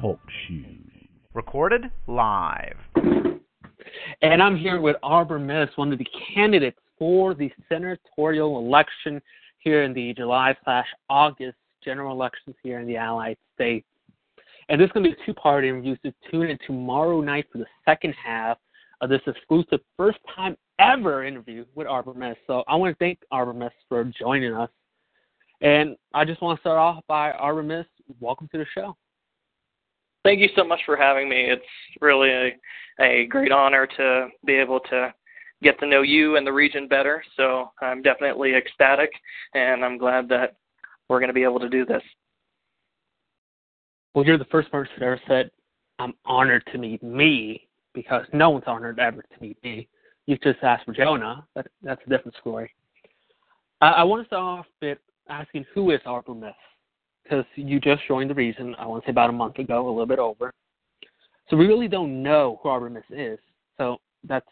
Talk 0.00 0.20
shoes. 0.46 0.66
Recorded 1.34 1.90
live. 2.06 2.76
And 4.22 4.42
I'm 4.42 4.56
here 4.56 4.80
with 4.80 4.96
Arbor 5.02 5.38
Mist, 5.38 5.76
one 5.76 5.92
of 5.92 5.98
the 5.98 6.06
candidates 6.34 6.78
for 6.98 7.34
the 7.34 7.50
senatorial 7.68 8.58
election 8.58 9.20
here 9.58 9.82
in 9.82 9.92
the 9.92 10.14
July 10.14 10.56
slash 10.64 10.86
August 11.10 11.58
general 11.84 12.12
elections 12.12 12.56
here 12.62 12.80
in 12.80 12.86
the 12.86 12.96
Allied 12.96 13.36
States. 13.54 13.86
And 14.68 14.80
this 14.80 14.86
is 14.86 14.92
going 14.92 15.04
to 15.04 15.10
be 15.10 15.22
a 15.22 15.26
two 15.26 15.34
part 15.34 15.64
interview, 15.64 15.96
so 16.02 16.10
tune 16.30 16.48
in 16.48 16.58
tomorrow 16.66 17.20
night 17.20 17.46
for 17.52 17.58
the 17.58 17.66
second 17.84 18.14
half 18.14 18.56
of 19.02 19.10
this 19.10 19.20
exclusive 19.26 19.80
first 19.96 20.18
time 20.34 20.56
ever 20.78 21.24
interview 21.24 21.66
with 21.74 21.86
Arbor 21.86 22.14
Mist. 22.14 22.38
So 22.46 22.64
I 22.66 22.76
want 22.76 22.96
to 22.96 23.04
thank 23.04 23.18
Arbor 23.30 23.52
Mist 23.52 23.74
for 23.88 24.04
joining 24.04 24.54
us. 24.54 24.70
And 25.62 25.96
I 26.12 26.24
just 26.24 26.42
want 26.42 26.58
to 26.58 26.60
start 26.60 26.76
off 26.76 27.04
by 27.06 27.30
Arbor 27.30 27.62
Mist, 27.62 27.88
welcome 28.18 28.48
to 28.50 28.58
the 28.58 28.66
show. 28.74 28.96
Thank 30.24 30.40
you 30.40 30.48
so 30.56 30.64
much 30.64 30.80
for 30.84 30.96
having 30.96 31.28
me. 31.28 31.50
It's 31.50 31.62
really 32.00 32.30
a, 32.30 32.58
a 33.00 33.26
great 33.26 33.52
honor 33.52 33.86
to 33.96 34.26
be 34.44 34.54
able 34.54 34.80
to 34.90 35.14
get 35.62 35.78
to 35.78 35.86
know 35.86 36.02
you 36.02 36.34
and 36.36 36.44
the 36.44 36.52
region 36.52 36.88
better. 36.88 37.22
So 37.36 37.70
I'm 37.80 38.02
definitely 38.02 38.56
ecstatic, 38.56 39.10
and 39.54 39.84
I'm 39.84 39.98
glad 39.98 40.28
that 40.30 40.56
we're 41.08 41.20
going 41.20 41.28
to 41.28 41.34
be 41.34 41.44
able 41.44 41.60
to 41.60 41.68
do 41.68 41.86
this. 41.86 42.02
Well, 44.14 44.26
you're 44.26 44.38
the 44.38 44.44
first 44.46 44.68
person 44.72 44.92
that 44.98 45.06
ever 45.06 45.20
said, 45.28 45.52
I'm 46.00 46.14
honored 46.24 46.64
to 46.72 46.78
meet 46.78 47.04
me, 47.04 47.68
because 47.94 48.26
no 48.32 48.50
one's 48.50 48.64
honored 48.66 48.98
ever 48.98 49.22
to 49.22 49.40
meet 49.40 49.62
me. 49.62 49.86
You 50.26 50.36
just 50.38 50.58
asked 50.64 50.86
for 50.86 50.92
Jonah, 50.92 51.46
but 51.54 51.68
that's 51.84 52.02
a 52.04 52.10
different 52.10 52.36
story. 52.40 52.74
I, 53.80 53.90
I 53.90 54.02
want 54.02 54.22
to 54.22 54.26
start 54.26 54.42
off 54.42 54.66
with 54.80 54.98
asking 55.28 55.64
who 55.74 55.90
is 55.90 56.00
Arbor 56.06 56.34
Mist? 56.34 56.54
Because 57.22 57.44
you 57.54 57.80
just 57.80 58.02
joined 58.08 58.30
the 58.30 58.34
region, 58.34 58.74
I 58.78 58.86
want 58.86 59.04
to 59.04 59.08
say 59.08 59.10
about 59.12 59.30
a 59.30 59.32
month 59.32 59.58
ago, 59.58 59.86
a 59.86 59.88
little 59.88 60.06
bit 60.06 60.18
over. 60.18 60.52
So 61.48 61.56
we 61.56 61.66
really 61.66 61.88
don't 61.88 62.22
know 62.22 62.58
who 62.62 62.68
Arbor 62.68 62.90
Mist 62.90 63.06
is. 63.10 63.38
So 63.78 63.98
that's 64.24 64.46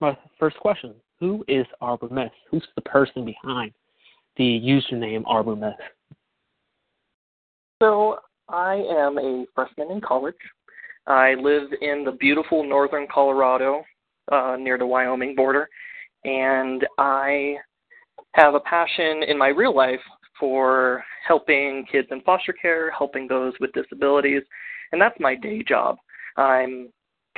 my 0.00 0.16
first 0.38 0.56
question. 0.58 0.94
Who 1.20 1.44
is 1.48 1.66
Arbor 1.80 2.08
Mist? 2.08 2.34
Who's 2.50 2.66
the 2.74 2.82
person 2.82 3.24
behind 3.24 3.72
the 4.36 4.44
username 4.44 5.22
Arbor 5.26 5.56
Mist? 5.56 5.80
So 7.82 8.18
I 8.48 8.74
am 8.74 9.18
a 9.18 9.44
freshman 9.54 9.90
in 9.90 10.00
college. 10.00 10.34
I 11.06 11.34
live 11.34 11.70
in 11.80 12.04
the 12.04 12.12
beautiful 12.12 12.68
northern 12.68 13.06
Colorado, 13.12 13.82
uh, 14.30 14.56
near 14.58 14.78
the 14.78 14.86
Wyoming 14.86 15.34
border, 15.34 15.68
and 16.24 16.86
I 16.98 17.56
have 18.34 18.54
a 18.54 18.60
passion 18.60 19.22
in 19.26 19.38
my 19.38 19.48
real 19.48 19.74
life 19.74 20.00
for 20.38 21.04
helping 21.26 21.84
kids 21.90 22.08
in 22.10 22.20
foster 22.22 22.52
care, 22.52 22.90
helping 22.90 23.26
those 23.26 23.52
with 23.60 23.72
disabilities, 23.72 24.42
and 24.92 25.00
that's 25.00 25.18
my 25.18 25.34
day 25.34 25.62
job. 25.62 25.96
I'm 26.36 26.90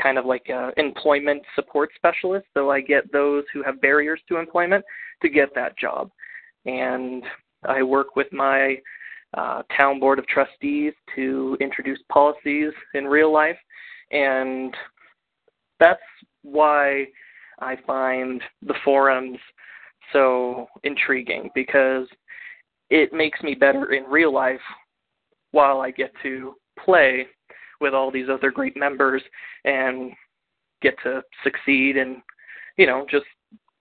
kind 0.03 0.19
of 0.19 0.27
like 0.27 0.47
an 0.48 0.73
employment 0.77 1.42
support 1.55 1.91
specialist, 1.97 2.47
so 2.55 2.70
I 2.70 2.81
get 2.81 3.11
those 3.12 3.45
who 3.53 3.62
have 3.62 3.81
barriers 3.81 4.20
to 4.28 4.39
employment 4.39 4.84
to 5.23 5.28
get 5.28 5.55
that 5.55 5.78
job. 5.78 6.11
And 6.67 7.23
I 7.64 7.83
work 7.83 8.17
with 8.17 8.33
my 8.33 8.77
uh, 9.34 9.62
town 9.77 10.01
board 10.01 10.19
of 10.19 10.27
trustees 10.27 10.92
to 11.17 11.56
introduce 11.61 12.01
policies 12.11 12.73
in 12.95 13.05
real 13.05 13.33
life, 13.33 13.58
and 14.11 14.75
that's 15.78 16.01
why 16.42 17.06
I 17.61 17.77
find 17.86 18.42
the 18.62 18.75
forums 18.84 19.39
so 20.12 20.66
intriguing 20.84 21.50
because 21.55 22.06
it 22.91 23.12
makes 23.12 23.42
me 23.42 23.55
better 23.55 23.92
in 23.92 24.05
real 24.05 24.33
life 24.33 24.61
while 25.52 25.80
I 25.80 25.91
get 25.91 26.12
to 26.22 26.55
play 26.84 27.27
with 27.80 27.94
all 27.94 28.11
these 28.11 28.28
other 28.30 28.50
great 28.50 28.77
members 28.77 29.22
and 29.64 30.12
get 30.83 30.94
to 31.02 31.22
succeed 31.44 31.96
and 31.96 32.17
you 32.77 32.86
know 32.86 33.07
just 33.11 33.27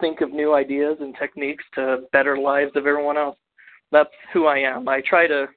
think 0.02 0.22
of 0.22 0.32
new 0.32 0.54
ideas 0.54 0.98
and 1.02 1.16
techniques 1.20 1.64
to 1.76 2.00
better 2.12 2.38
lives 2.38 2.72
of 2.76 2.88
everyone 2.88 3.18
else 3.18 3.38
that's 3.92 4.10
who 4.34 4.46
I 4.46 4.60
am. 4.60 4.88
I 4.88 5.02
try 5.02 5.28
to 5.28 5.48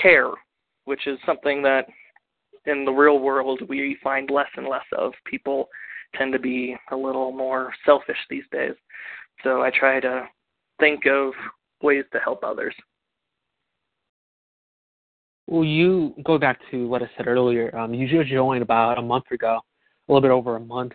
care, 0.00 0.30
which 0.84 1.06
is 1.06 1.18
something 1.24 1.62
that 1.62 1.86
in 2.66 2.84
the 2.84 2.92
real 2.92 3.18
world 3.18 3.60
we 3.68 3.96
find 4.02 4.30
less 4.30 4.48
and 4.56 4.66
less 4.66 4.84
of. 4.96 5.12
People 5.24 5.68
tend 6.14 6.32
to 6.32 6.38
be 6.38 6.76
a 6.90 6.96
little 6.96 7.32
more 7.32 7.72
selfish 7.84 8.18
these 8.28 8.44
days. 8.52 8.74
So 9.44 9.62
I 9.62 9.70
try 9.70 10.00
to 10.00 10.26
think 10.78 11.06
of 11.06 11.32
ways 11.82 12.04
to 12.12 12.18
help 12.18 12.44
others. 12.44 12.74
Well, 15.46 15.64
you 15.64 16.14
go 16.24 16.38
back 16.38 16.60
to 16.70 16.86
what 16.86 17.02
I 17.02 17.10
said 17.16 17.26
earlier. 17.26 17.76
Um, 17.76 17.92
you 17.92 18.08
just 18.08 18.30
joined 18.30 18.62
about 18.62 18.98
a 18.98 19.02
month 19.02 19.24
ago, 19.30 19.60
a 20.08 20.12
little 20.12 20.22
bit 20.22 20.30
over 20.30 20.56
a 20.56 20.60
month. 20.60 20.92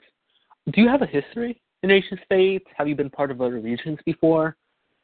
Do 0.74 0.82
you 0.82 0.88
have 0.88 1.02
a 1.02 1.06
history 1.06 1.62
in 1.84 1.90
nation 1.90 2.18
states? 2.26 2.66
Have 2.78 2.88
you 2.88 2.96
been 2.96 3.10
part 3.10 3.30
of 3.30 3.42
other 3.42 3.60
regions 3.60 4.00
before? 4.06 4.56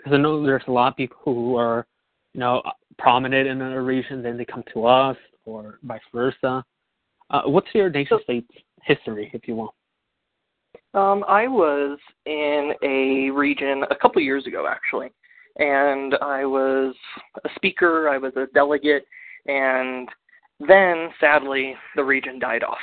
because 0.04 0.18
I 0.18 0.22
know 0.22 0.44
there's 0.44 0.64
a 0.68 0.72
lot 0.72 0.90
of 0.90 0.98
people 0.98 1.18
who 1.24 1.56
are, 1.56 1.88
you 2.34 2.40
know, 2.40 2.62
prominent 2.98 3.48
in 3.48 3.62
a 3.62 3.82
region, 3.82 4.22
then 4.22 4.38
they 4.38 4.46
come 4.46 4.64
to 4.74 4.86
us, 4.86 5.18
or 5.46 5.80
vice 5.84 6.02
versa. 6.14 6.64
Uh, 7.30 7.42
what's 7.46 7.68
your 7.74 7.90
nation 7.90 8.20
state 8.24 8.50
history, 8.84 9.32
if 9.34 9.48
you 9.48 9.56
want? 9.56 9.72
Um, 10.94 11.24
I 11.28 11.48
was 11.48 11.98
in 12.26 12.74
a 12.84 13.32
region 13.32 13.84
a 13.90 13.96
couple 13.96 14.22
years 14.22 14.46
ago, 14.46 14.68
actually, 14.68 15.12
and 15.58 16.16
I 16.22 16.46
was 16.46 16.96
a 17.44 17.50
speaker. 17.56 18.10
I 18.10 18.18
was 18.18 18.34
a 18.36 18.46
delegate, 18.54 19.06
and 19.48 20.08
then 20.60 21.10
sadly 21.20 21.76
the 21.96 22.04
region 22.04 22.40
died 22.40 22.64
off 22.64 22.78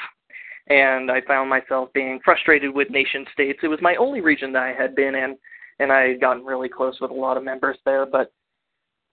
and 0.71 1.11
I 1.11 1.21
found 1.23 1.51
myself 1.51 1.93
being 1.93 2.21
frustrated 2.25 2.73
with 2.73 2.91
nation 2.91 3.27
states. 3.33 3.59
It 3.63 3.69
was 3.69 3.81
my 3.83 3.97
only 3.97 4.21
region 4.21 4.53
that 4.53 4.63
I 4.63 4.73
had 4.73 4.95
been 4.95 5.15
in 5.17 5.37
and 5.81 5.93
I 5.93 6.09
had 6.09 6.21
gotten 6.21 6.45
really 6.45 6.69
close 6.69 6.99
with 7.01 7.11
a 7.11 7.15
lot 7.15 7.37
of 7.37 7.45
members 7.45 7.77
there. 7.85 8.07
But 8.07 8.33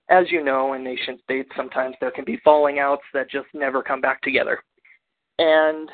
as 0.10 0.26
you 0.30 0.44
know, 0.44 0.74
in 0.74 0.84
nation 0.84 1.18
states, 1.24 1.50
sometimes 1.58 1.96
there 2.00 2.12
can 2.12 2.26
be 2.26 2.40
falling 2.44 2.80
outs 2.80 3.04
that 3.14 3.30
just 3.30 3.48
never 3.54 3.82
come 3.82 4.02
back 4.02 4.22
together. 4.22 4.60
And 5.40 5.90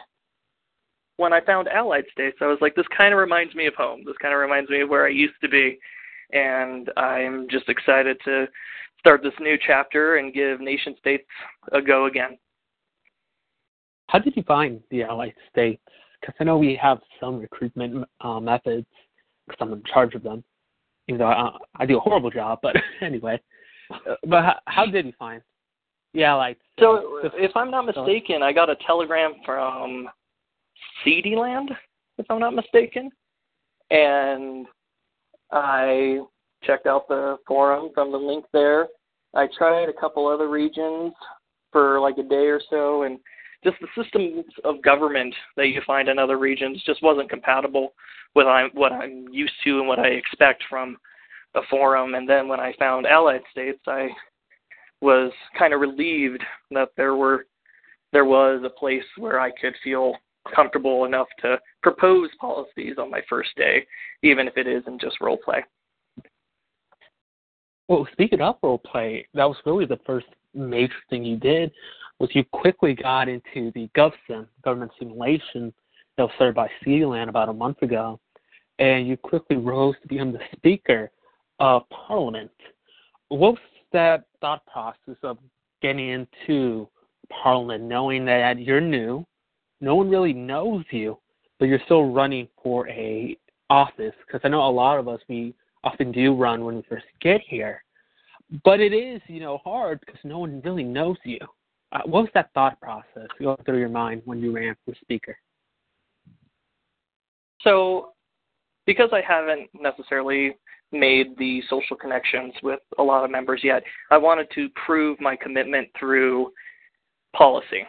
when 1.23 1.33
I 1.33 1.41
found 1.41 1.67
Allied 1.67 2.05
States, 2.11 2.37
I 2.41 2.47
was 2.47 2.59
like, 2.61 2.75
this 2.75 2.85
kind 2.95 3.13
of 3.13 3.19
reminds 3.19 3.55
me 3.55 3.65
of 3.65 3.73
home. 3.75 4.03
This 4.05 4.17
kind 4.21 4.33
of 4.33 4.39
reminds 4.39 4.69
me 4.69 4.81
of 4.81 4.89
where 4.89 5.05
I 5.05 5.09
used 5.09 5.39
to 5.41 5.49
be. 5.49 5.79
And 6.31 6.89
I'm 6.97 7.47
just 7.49 7.69
excited 7.69 8.17
to 8.25 8.47
start 8.99 9.23
this 9.23 9.33
new 9.39 9.57
chapter 9.65 10.17
and 10.17 10.33
give 10.33 10.61
nation 10.61 10.95
states 10.99 11.25
a 11.71 11.81
go 11.81 12.05
again. 12.05 12.37
How 14.07 14.19
did 14.19 14.35
you 14.35 14.43
find 14.43 14.81
the 14.91 15.03
Allied 15.03 15.33
States? 15.51 15.81
Because 16.21 16.35
I 16.39 16.43
know 16.43 16.57
we 16.57 16.77
have 16.81 16.99
some 17.19 17.39
recruitment 17.39 18.07
uh, 18.21 18.39
methods 18.39 18.87
because 19.47 19.57
I'm 19.59 19.73
in 19.73 19.83
charge 19.91 20.13
of 20.15 20.23
them 20.23 20.43
even 21.07 21.19
though 21.19 21.27
I, 21.27 21.51
I 21.75 21.85
do 21.85 21.97
a 21.97 22.01
horrible 22.01 22.29
job. 22.29 22.59
But 22.61 22.75
anyway, 23.01 23.39
uh, 23.91 24.15
but 24.27 24.43
how, 24.43 24.59
how 24.65 24.85
did 24.85 25.05
you 25.05 25.13
find? 25.17 25.41
Yeah, 26.13 26.35
like 26.35 26.59
so. 26.79 27.19
If 27.33 27.51
I'm 27.55 27.71
not 27.71 27.85
mistaken, 27.85 28.43
I 28.43 28.53
got 28.53 28.69
a 28.69 28.75
telegram 28.85 29.33
from 29.45 30.07
CD 31.03 31.35
Land, 31.35 31.71
if 32.17 32.25
I'm 32.29 32.39
not 32.39 32.55
mistaken, 32.55 33.09
and 33.91 34.65
I 35.51 36.19
checked 36.63 36.87
out 36.87 37.07
the 37.07 37.37
forum 37.47 37.89
from 37.93 38.11
the 38.11 38.17
link 38.17 38.45
there. 38.53 38.87
I 39.33 39.47
tried 39.57 39.89
a 39.89 39.99
couple 39.99 40.27
other 40.27 40.49
regions 40.49 41.13
for 41.71 41.99
like 41.99 42.17
a 42.17 42.23
day 42.23 42.47
or 42.47 42.61
so, 42.69 43.03
and 43.03 43.19
just 43.63 43.77
the 43.81 44.03
systems 44.03 44.45
of 44.63 44.81
government 44.81 45.33
that 45.57 45.67
you 45.67 45.81
find 45.85 46.09
in 46.09 46.19
other 46.19 46.37
regions 46.37 46.81
just 46.85 47.01
wasn't 47.01 47.29
compatible 47.29 47.93
with 48.35 48.47
what 48.73 48.91
I'm 48.91 49.27
used 49.31 49.53
to 49.63 49.79
and 49.79 49.87
what 49.87 49.99
I 49.99 50.07
expect 50.07 50.63
from 50.69 50.97
a 51.55 51.61
forum. 51.69 52.15
And 52.15 52.27
then 52.27 52.47
when 52.47 52.59
I 52.59 52.73
found 52.77 53.05
Allied 53.05 53.43
States, 53.51 53.79
I 53.87 54.09
was 55.01 55.31
kind 55.57 55.73
of 55.73 55.81
relieved 55.81 56.43
that 56.71 56.89
there 56.97 57.15
were 57.15 57.45
there 58.11 58.25
was 58.25 58.61
a 58.63 58.69
place 58.69 59.03
where 59.17 59.39
I 59.39 59.49
could 59.59 59.73
feel 59.83 60.15
comfortable 60.53 61.05
enough 61.05 61.27
to 61.41 61.59
propose 61.81 62.29
policies 62.39 62.95
on 62.97 63.09
my 63.09 63.21
first 63.29 63.49
day, 63.55 63.85
even 64.23 64.47
if 64.47 64.57
it 64.57 64.67
isn't 64.67 65.01
just 65.01 65.21
role 65.21 65.37
play. 65.37 65.63
Well, 67.87 68.07
speaking 68.11 68.41
of 68.41 68.55
role 68.63 68.79
play, 68.79 69.27
that 69.33 69.47
was 69.47 69.57
really 69.65 69.85
the 69.85 69.99
first 70.05 70.27
major 70.53 70.93
thing 71.09 71.23
you 71.23 71.37
did 71.37 71.71
was 72.19 72.29
you 72.33 72.43
quickly 72.51 72.93
got 72.93 73.27
into 73.27 73.71
the 73.73 73.89
GovSim, 73.97 74.47
government 74.63 74.91
simulation, 74.99 75.73
that 76.17 76.23
was 76.23 76.31
started 76.35 76.55
by 76.55 76.69
CDLand 76.85 77.27
about 77.29 77.49
a 77.49 77.53
month 77.53 77.81
ago, 77.81 78.19
and 78.79 79.07
you 79.07 79.17
quickly 79.17 79.57
rose 79.57 79.95
to 80.01 80.07
become 80.07 80.31
the 80.31 80.39
Speaker 80.55 81.11
of 81.59 81.83
Parliament. 81.89 82.51
What 83.29 83.53
was 83.53 83.59
that 83.91 84.25
thought 84.41 84.65
process 84.67 85.17
of 85.23 85.37
getting 85.81 86.09
into 86.09 86.87
Parliament, 87.29 87.83
knowing 87.83 88.25
that 88.25 88.59
you're 88.59 88.81
new, 88.81 89.25
no 89.83 89.95
one 89.95 90.09
really 90.09 90.31
knows 90.31 90.85
you, 90.91 91.19
but 91.59 91.65
you're 91.65 91.81
still 91.83 92.09
running 92.09 92.47
for 92.63 92.87
a 92.87 93.37
office? 93.69 94.13
Because 94.25 94.39
I 94.45 94.47
know 94.47 94.65
a 94.65 94.71
lot 94.71 94.97
of 94.97 95.09
us 95.09 95.19
we 95.27 95.53
often 95.83 96.11
do 96.13 96.33
run 96.33 96.63
when 96.63 96.77
we 96.77 96.83
first 96.87 97.05
get 97.21 97.41
here, 97.45 97.83
but 98.63 98.79
it 98.79 98.93
is, 98.93 99.21
you 99.27 99.41
know, 99.41 99.57
hard 99.57 99.99
because 99.99 100.19
no 100.23 100.39
one 100.39 100.61
really 100.63 100.85
knows 100.85 101.17
you. 101.25 101.39
Uh, 101.91 101.99
what 102.05 102.21
was 102.21 102.29
that 102.33 102.49
thought 102.53 102.79
process 102.79 103.27
going 103.39 103.57
through 103.65 103.79
your 103.79 103.89
mind 103.89 104.21
when 104.23 104.39
you 104.39 104.55
ran 104.55 104.73
for 104.85 104.95
speaker? 105.01 105.37
So, 107.61 108.13
because 108.85 109.09
I 109.11 109.21
haven't 109.21 109.69
necessarily 109.73 110.55
made 110.93 111.37
the 111.37 111.61
social 111.69 111.97
connections 111.97 112.53
with 112.63 112.79
a 112.99 113.03
lot 113.03 113.25
of 113.25 113.31
members 113.31 113.61
yet, 113.63 113.83
I 114.11 114.17
wanted 114.17 114.47
to 114.55 114.69
prove 114.85 115.19
my 115.19 115.35
commitment 115.35 115.89
through 115.99 116.51
policy 117.35 117.83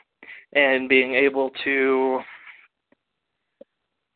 and 0.54 0.88
being 0.88 1.14
able 1.14 1.50
to 1.64 2.20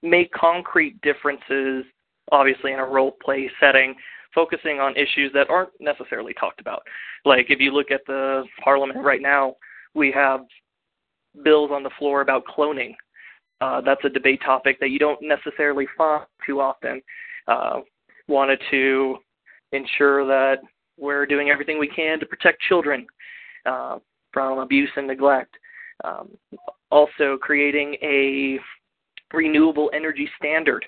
make 0.02 0.32
concrete 0.32 1.00
differences, 1.02 1.84
obviously 2.30 2.72
in 2.72 2.78
a 2.78 2.84
role 2.84 3.16
play 3.22 3.50
setting, 3.60 3.94
focusing 4.34 4.78
on 4.78 4.96
issues 4.96 5.32
that 5.34 5.50
aren't 5.50 5.70
necessarily 5.80 6.34
talked 6.34 6.60
about. 6.60 6.82
Like 7.24 7.46
if 7.48 7.60
you 7.60 7.72
look 7.72 7.90
at 7.90 8.02
the 8.06 8.44
parliament 8.62 9.00
right 9.02 9.22
now, 9.22 9.56
we 9.94 10.12
have 10.12 10.40
bills 11.42 11.70
on 11.72 11.82
the 11.82 11.90
floor 11.98 12.20
about 12.20 12.44
cloning. 12.46 12.94
Uh, 13.60 13.80
that's 13.80 14.04
a 14.04 14.08
debate 14.08 14.40
topic 14.44 14.78
that 14.80 14.90
you 14.90 14.98
don't 14.98 15.18
necessarily 15.20 15.86
find 15.96 16.24
too 16.46 16.60
often. 16.60 17.02
Uh, 17.48 17.80
wanted 18.28 18.60
to 18.70 19.16
ensure 19.72 20.26
that 20.26 20.58
we're 20.98 21.26
doing 21.26 21.50
everything 21.50 21.78
we 21.78 21.88
can 21.88 22.20
to 22.20 22.26
protect 22.26 22.60
children 22.62 23.06
uh, 23.66 23.98
from 24.32 24.58
abuse 24.58 24.90
and 24.96 25.06
neglect. 25.06 25.54
Um, 26.04 26.30
also, 26.90 27.36
creating 27.40 27.96
a 28.02 28.58
renewable 29.32 29.90
energy 29.94 30.28
standard 30.38 30.84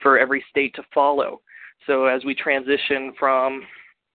for 0.00 0.18
every 0.18 0.44
state 0.50 0.74
to 0.74 0.82
follow. 0.94 1.40
So, 1.86 2.06
as 2.06 2.24
we 2.24 2.34
transition 2.34 3.12
from 3.18 3.62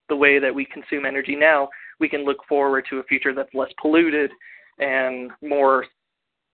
the 0.10 0.16
way 0.16 0.40
that 0.40 0.54
we 0.54 0.66
consume 0.66 1.06
energy 1.06 1.36
now, 1.36 1.70
we 2.00 2.08
can 2.08 2.26
look 2.26 2.38
forward 2.48 2.86
to 2.90 3.00
a 3.00 3.04
future 3.04 3.34
that's 3.34 3.54
less 3.54 3.72
polluted 3.82 4.32
and 4.80 5.32
more 5.42 5.86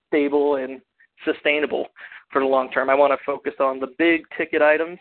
stable 0.08 0.56
and 0.56 0.82
sustainable 1.26 1.88
for 2.32 2.42
the 2.42 2.48
long 2.48 2.72
term. 2.72 2.90
I 2.90 2.96
want 2.96 3.12
to 3.12 3.26
focus 3.26 3.54
on 3.60 3.80
the 3.80 3.94
big 3.98 4.24
ticket 4.38 4.62
items, 4.62 5.00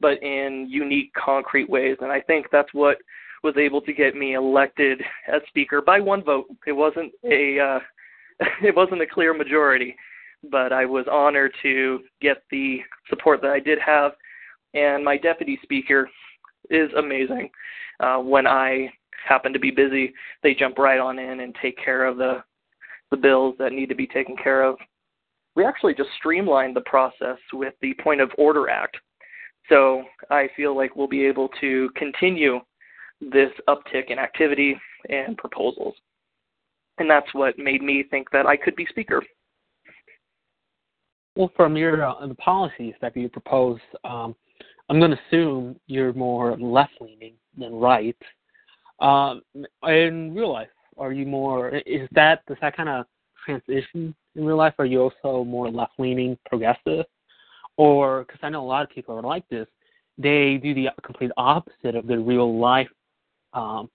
but 0.00 0.22
in 0.22 0.66
unique, 0.70 1.12
concrete 1.14 1.68
ways. 1.68 1.96
And 2.00 2.12
I 2.12 2.20
think 2.20 2.46
that's 2.52 2.72
what 2.72 2.98
was 3.42 3.54
able 3.56 3.80
to 3.82 3.92
get 3.92 4.14
me 4.14 4.34
elected 4.34 5.00
as 5.32 5.42
speaker 5.48 5.80
by 5.80 6.00
one 6.00 6.22
vote. 6.22 6.46
It 6.66 6.72
wasn't 6.72 7.12
a 7.24 7.58
uh, 7.58 7.78
it 8.62 8.74
wasn't 8.74 9.02
a 9.02 9.06
clear 9.06 9.34
majority, 9.34 9.96
but 10.50 10.72
I 10.72 10.84
was 10.84 11.06
honored 11.10 11.52
to 11.62 12.00
get 12.20 12.42
the 12.50 12.78
support 13.08 13.40
that 13.42 13.50
I 13.50 13.60
did 13.60 13.78
have. 13.84 14.12
And 14.74 15.04
my 15.04 15.16
deputy 15.16 15.58
speaker 15.62 16.08
is 16.70 16.90
amazing. 16.96 17.50
Uh, 18.00 18.18
when 18.18 18.46
I 18.46 18.90
happen 19.26 19.52
to 19.52 19.58
be 19.58 19.70
busy, 19.70 20.12
they 20.42 20.54
jump 20.54 20.78
right 20.78 21.00
on 21.00 21.18
in 21.18 21.40
and 21.40 21.54
take 21.60 21.76
care 21.82 22.04
of 22.04 22.16
the 22.16 22.42
the 23.10 23.16
bills 23.16 23.54
that 23.58 23.72
need 23.72 23.88
to 23.88 23.94
be 23.94 24.06
taken 24.06 24.36
care 24.36 24.62
of. 24.62 24.76
We 25.56 25.64
actually 25.64 25.94
just 25.94 26.10
streamlined 26.18 26.76
the 26.76 26.82
process 26.82 27.38
with 27.54 27.72
the 27.80 27.94
Point 28.02 28.20
of 28.20 28.30
Order 28.36 28.68
Act. 28.68 28.98
So 29.68 30.02
I 30.30 30.48
feel 30.56 30.76
like 30.76 30.94
we'll 30.94 31.08
be 31.08 31.24
able 31.24 31.48
to 31.60 31.88
continue 31.96 32.60
this 33.20 33.50
uptick 33.68 34.10
in 34.10 34.18
activity 34.18 34.78
and 35.08 35.36
proposals. 35.36 35.94
And 36.98 37.08
that's 37.08 37.32
what 37.32 37.58
made 37.58 37.82
me 37.82 38.04
think 38.10 38.30
that 38.32 38.46
I 38.46 38.56
could 38.56 38.76
be 38.76 38.86
speaker. 38.86 39.22
Well, 41.36 41.52
from 41.56 41.76
your 41.76 42.04
uh, 42.04 42.26
the 42.26 42.34
policies 42.34 42.94
that 43.00 43.16
you 43.16 43.28
propose, 43.28 43.78
um, 44.04 44.34
I'm 44.88 44.98
going 44.98 45.12
to 45.12 45.18
assume 45.28 45.78
you're 45.86 46.12
more 46.12 46.56
left 46.56 46.94
leaning 47.00 47.34
than 47.56 47.74
right. 47.74 48.16
Um, 48.98 49.42
in 49.84 50.34
real 50.34 50.52
life, 50.52 50.68
are 50.96 51.12
you 51.12 51.26
more? 51.26 51.68
Is 51.68 52.08
that 52.12 52.44
does 52.48 52.56
that 52.60 52.76
kind 52.76 52.88
of 52.88 53.06
transition 53.44 54.14
in 54.34 54.44
real 54.44 54.56
life? 54.56 54.74
Are 54.78 54.84
you 54.84 55.00
also 55.02 55.44
more 55.44 55.70
left 55.70 55.92
leaning, 55.98 56.36
progressive, 56.48 57.06
or 57.76 58.24
because 58.24 58.40
I 58.42 58.48
know 58.48 58.64
a 58.64 58.66
lot 58.66 58.82
of 58.82 58.90
people 58.90 59.16
are 59.16 59.22
like 59.22 59.48
this, 59.48 59.68
they 60.18 60.56
do 60.56 60.74
the 60.74 60.88
complete 61.04 61.30
opposite 61.36 61.94
of 61.94 62.06
their 62.08 62.20
real 62.20 62.58
life 62.58 62.88
um, 63.52 63.88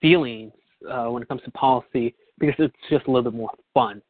feelings 0.00 0.52
uh, 0.90 1.06
when 1.06 1.22
it 1.22 1.28
comes 1.28 1.42
to 1.42 1.50
policy 1.52 2.14
because 2.38 2.54
it's 2.58 2.74
just 2.90 3.06
a 3.06 3.10
little 3.10 3.30
bit 3.30 3.36
more 3.36 3.50
fun. 3.74 4.02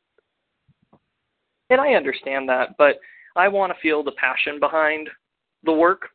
And 1.71 1.81
I 1.81 1.95
understand 1.95 2.49
that, 2.49 2.77
but 2.79 2.97
I 3.35 3.49
want 3.49 3.73
to 3.73 3.81
feel 3.81 4.03
the 4.03 4.13
passion 4.13 4.61
behind 4.61 5.09
the 5.65 5.73
work. 5.73 6.09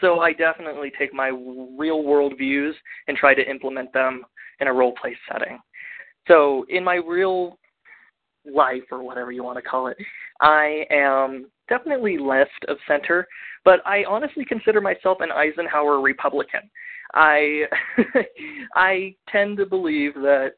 So 0.00 0.20
I 0.20 0.32
definitely 0.32 0.92
take 0.98 1.14
my 1.14 1.28
real 1.28 2.02
world 2.02 2.34
views 2.36 2.74
and 3.06 3.16
try 3.16 3.34
to 3.34 3.48
implement 3.48 3.92
them 3.92 4.24
in 4.60 4.66
a 4.66 4.72
role 4.72 4.94
play 5.00 5.16
setting. 5.30 5.58
So 6.26 6.64
in 6.68 6.82
my 6.82 6.94
real 6.94 7.58
life 8.50 8.82
or 8.90 9.02
whatever 9.02 9.30
you 9.30 9.44
want 9.44 9.56
to 9.56 9.62
call 9.62 9.86
it, 9.86 9.96
I 10.40 10.84
am 10.90 11.46
definitely 11.68 12.18
left 12.18 12.64
of 12.68 12.76
center, 12.88 13.26
but 13.64 13.80
I 13.86 14.04
honestly 14.04 14.44
consider 14.44 14.80
myself 14.80 15.18
an 15.20 15.30
Eisenhower 15.30 16.00
Republican. 16.00 16.62
I 17.14 17.62
I 18.74 19.14
tend 19.30 19.56
to 19.58 19.66
believe 19.66 20.14
that 20.14 20.52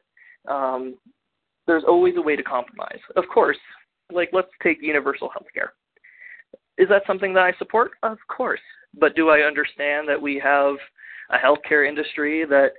um, 0.49 0.95
there's 1.67 1.83
always 1.87 2.15
a 2.17 2.21
way 2.21 2.35
to 2.35 2.43
compromise. 2.43 2.99
Of 3.15 3.25
course, 3.33 3.57
like 4.11 4.29
let's 4.33 4.49
take 4.63 4.79
universal 4.81 5.29
health 5.29 5.47
care. 5.53 5.73
Is 6.77 6.89
that 6.89 7.03
something 7.07 7.33
that 7.33 7.43
I 7.43 7.53
support? 7.57 7.91
Of 8.03 8.17
course. 8.27 8.59
But 8.99 9.15
do 9.15 9.29
I 9.29 9.39
understand 9.39 10.07
that 10.09 10.21
we 10.21 10.39
have 10.43 10.75
a 11.29 11.37
healthcare 11.37 11.87
industry 11.87 12.45
that 12.45 12.69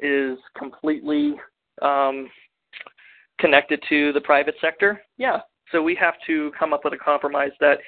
is 0.00 0.38
completely 0.56 1.34
um, 1.82 2.28
connected 3.38 3.82
to 3.88 4.12
the 4.12 4.20
private 4.20 4.54
sector? 4.60 5.00
Yeah. 5.18 5.38
So 5.72 5.82
we 5.82 5.94
have 5.96 6.14
to 6.26 6.50
come 6.58 6.72
up 6.72 6.80
with 6.84 6.94
a 6.94 6.98
compromise 6.98 7.50
that 7.60 7.78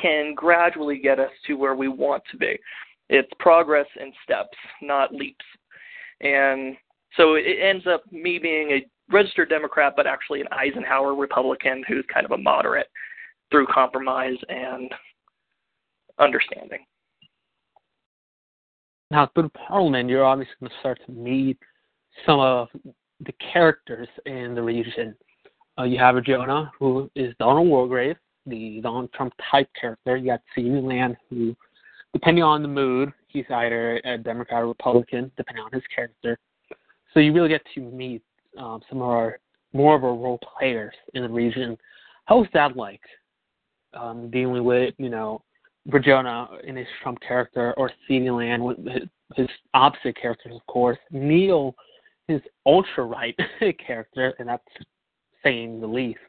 can 0.00 0.34
gradually 0.34 0.98
get 0.98 1.18
us 1.18 1.30
to 1.46 1.54
where 1.54 1.74
we 1.74 1.88
want 1.88 2.22
to 2.30 2.36
be. 2.36 2.58
It's 3.10 3.28
progress 3.40 3.86
in 4.00 4.12
steps, 4.22 4.56
not 4.80 5.12
leaps. 5.12 5.44
And 6.20 6.76
so 7.16 7.34
it 7.34 7.58
ends 7.60 7.86
up 7.86 8.04
me 8.12 8.38
being 8.38 8.70
a 8.70 8.86
registered 9.12 9.48
Democrat, 9.48 9.94
but 9.96 10.06
actually 10.06 10.40
an 10.40 10.46
Eisenhower 10.52 11.16
Republican 11.16 11.82
who's 11.88 12.04
kind 12.12 12.24
of 12.24 12.30
a 12.30 12.38
moderate 12.38 12.86
through 13.50 13.66
compromise 13.66 14.36
and 14.48 14.92
understanding. 16.20 16.84
Now, 19.10 19.28
through 19.34 19.48
Parliament, 19.50 20.08
you're 20.08 20.24
obviously 20.24 20.54
going 20.60 20.70
to 20.70 20.76
start 20.78 21.00
to 21.06 21.12
meet 21.12 21.58
some 22.24 22.38
of 22.38 22.68
the 23.18 23.32
characters 23.52 24.08
in 24.24 24.54
the 24.54 24.62
region. 24.62 25.16
Uh, 25.76 25.82
you 25.82 25.98
have 25.98 26.16
a 26.16 26.20
Jonah, 26.20 26.70
who 26.78 27.10
is 27.16 27.34
Donald 27.40 27.66
Wargrave, 27.66 28.16
the 28.46 28.80
Donald 28.82 29.12
Trump 29.12 29.32
type 29.50 29.68
character. 29.78 30.16
You 30.16 30.26
got 30.26 30.42
Stephen 30.52 30.86
Land, 30.86 31.16
who, 31.28 31.56
depending 32.12 32.44
on 32.44 32.62
the 32.62 32.68
mood, 32.68 33.12
he's 33.28 33.44
either 33.50 33.96
a 34.04 34.18
Democrat 34.18 34.62
or 34.62 34.68
Republican, 34.68 35.30
depending 35.36 35.64
on 35.64 35.72
his 35.72 35.82
character. 35.94 36.38
So 37.12 37.20
you 37.20 37.32
really 37.32 37.48
get 37.48 37.62
to 37.74 37.80
meet 37.80 38.22
um, 38.58 38.80
some 38.88 38.98
of 38.98 39.08
our 39.08 39.38
more 39.72 39.94
of 39.94 40.04
our 40.04 40.14
role 40.14 40.40
players 40.58 40.94
in 41.14 41.22
the 41.22 41.28
region. 41.28 41.76
How 42.24 42.38
was 42.38 42.48
that 42.54 42.76
like? 42.76 43.00
Um, 43.92 44.30
dealing 44.30 44.62
with 44.64 44.94
you 44.98 45.08
know 45.08 45.42
Jonah 46.04 46.48
in 46.64 46.76
his 46.76 46.86
Trump 47.02 47.18
character, 47.20 47.74
or 47.76 47.90
Stevie 48.04 48.30
Land 48.30 48.62
with 48.62 48.78
his 49.36 49.48
opposite 49.74 50.16
characters, 50.20 50.54
of 50.54 50.64
course. 50.66 50.98
Neil, 51.10 51.74
his 52.28 52.40
ultra 52.66 53.04
right 53.04 53.36
character, 53.86 54.34
and 54.38 54.48
that's 54.48 54.62
saying 55.42 55.80
the 55.80 55.86
least. 55.86 56.20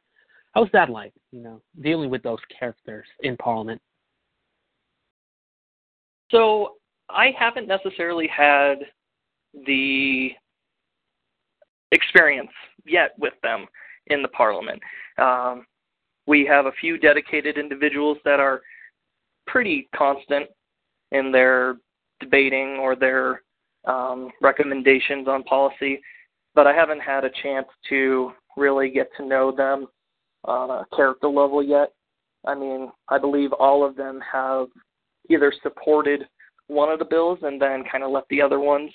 How 0.54 0.62
was 0.62 0.70
that 0.74 0.90
like? 0.90 1.14
You 1.32 1.42
know, 1.42 1.62
dealing 1.82 2.10
with 2.10 2.24
those 2.24 2.40
characters 2.58 3.06
in 3.22 3.38
Parliament. 3.38 3.82
So 6.32 6.76
I 7.10 7.34
haven't 7.38 7.68
necessarily 7.68 8.28
had 8.28 8.76
the 9.66 10.32
experience 11.92 12.52
yet 12.86 13.12
with 13.20 13.34
them 13.44 13.66
in 14.08 14.22
the 14.22 14.30
parliament. 14.30 14.82
Um, 15.18 15.66
we 16.26 16.46
have 16.46 16.66
a 16.66 16.72
few 16.80 16.98
dedicated 16.98 17.58
individuals 17.58 18.18
that 18.26 18.40
are 18.40 18.62
pretty 19.46 19.90
constant 19.96 20.48
in 21.12 21.32
their 21.32 21.76
debating 22.20 22.78
or 22.80 22.96
their 22.96 23.42
um, 23.86 24.30
recommendations 24.42 25.28
on 25.28 25.44
policy, 25.44 26.00
but 26.56 26.68
I 26.68 26.74
haven't 26.74 27.02
had 27.02 27.26
a 27.26 27.32
chance 27.44 27.68
to 27.90 28.32
really 28.56 28.90
get 28.90 29.10
to 29.18 29.26
know 29.26 29.52
them 29.52 29.88
on 30.46 30.70
a 30.70 30.86
character 30.96 31.28
level 31.28 31.64
yet. 31.64 31.92
I 32.46 32.56
mean, 32.56 32.92
I 33.10 33.18
believe 33.18 33.52
all 33.54 33.86
of 33.86 33.96
them 33.96 34.22
have 34.32 34.68
either 35.32 35.54
supported 35.64 36.28
one 36.68 36.90
of 36.90 37.00
the 37.00 37.06
bills 37.06 37.40
and 37.44 37.62
then 37.62 37.84
kind 37.92 38.04
of 38.04 38.12
left 38.12 38.30
the 38.30 38.42
other 38.42 38.60
ones 38.60 38.92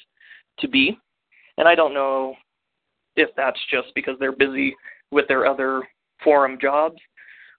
to 0.61 0.69
be. 0.69 0.99
And 1.59 1.69
I 1.69 1.75
don't 1.75 1.95
know 1.95 2.35
if 3.16 3.31
that's 3.37 3.61
just 3.71 3.88
because 3.95 4.16
they're 4.19 4.33
busy 4.33 4.75
with 5.11 5.26
their 5.28 5.47
other 5.47 5.83
forum 6.23 6.59
jobs 6.61 6.97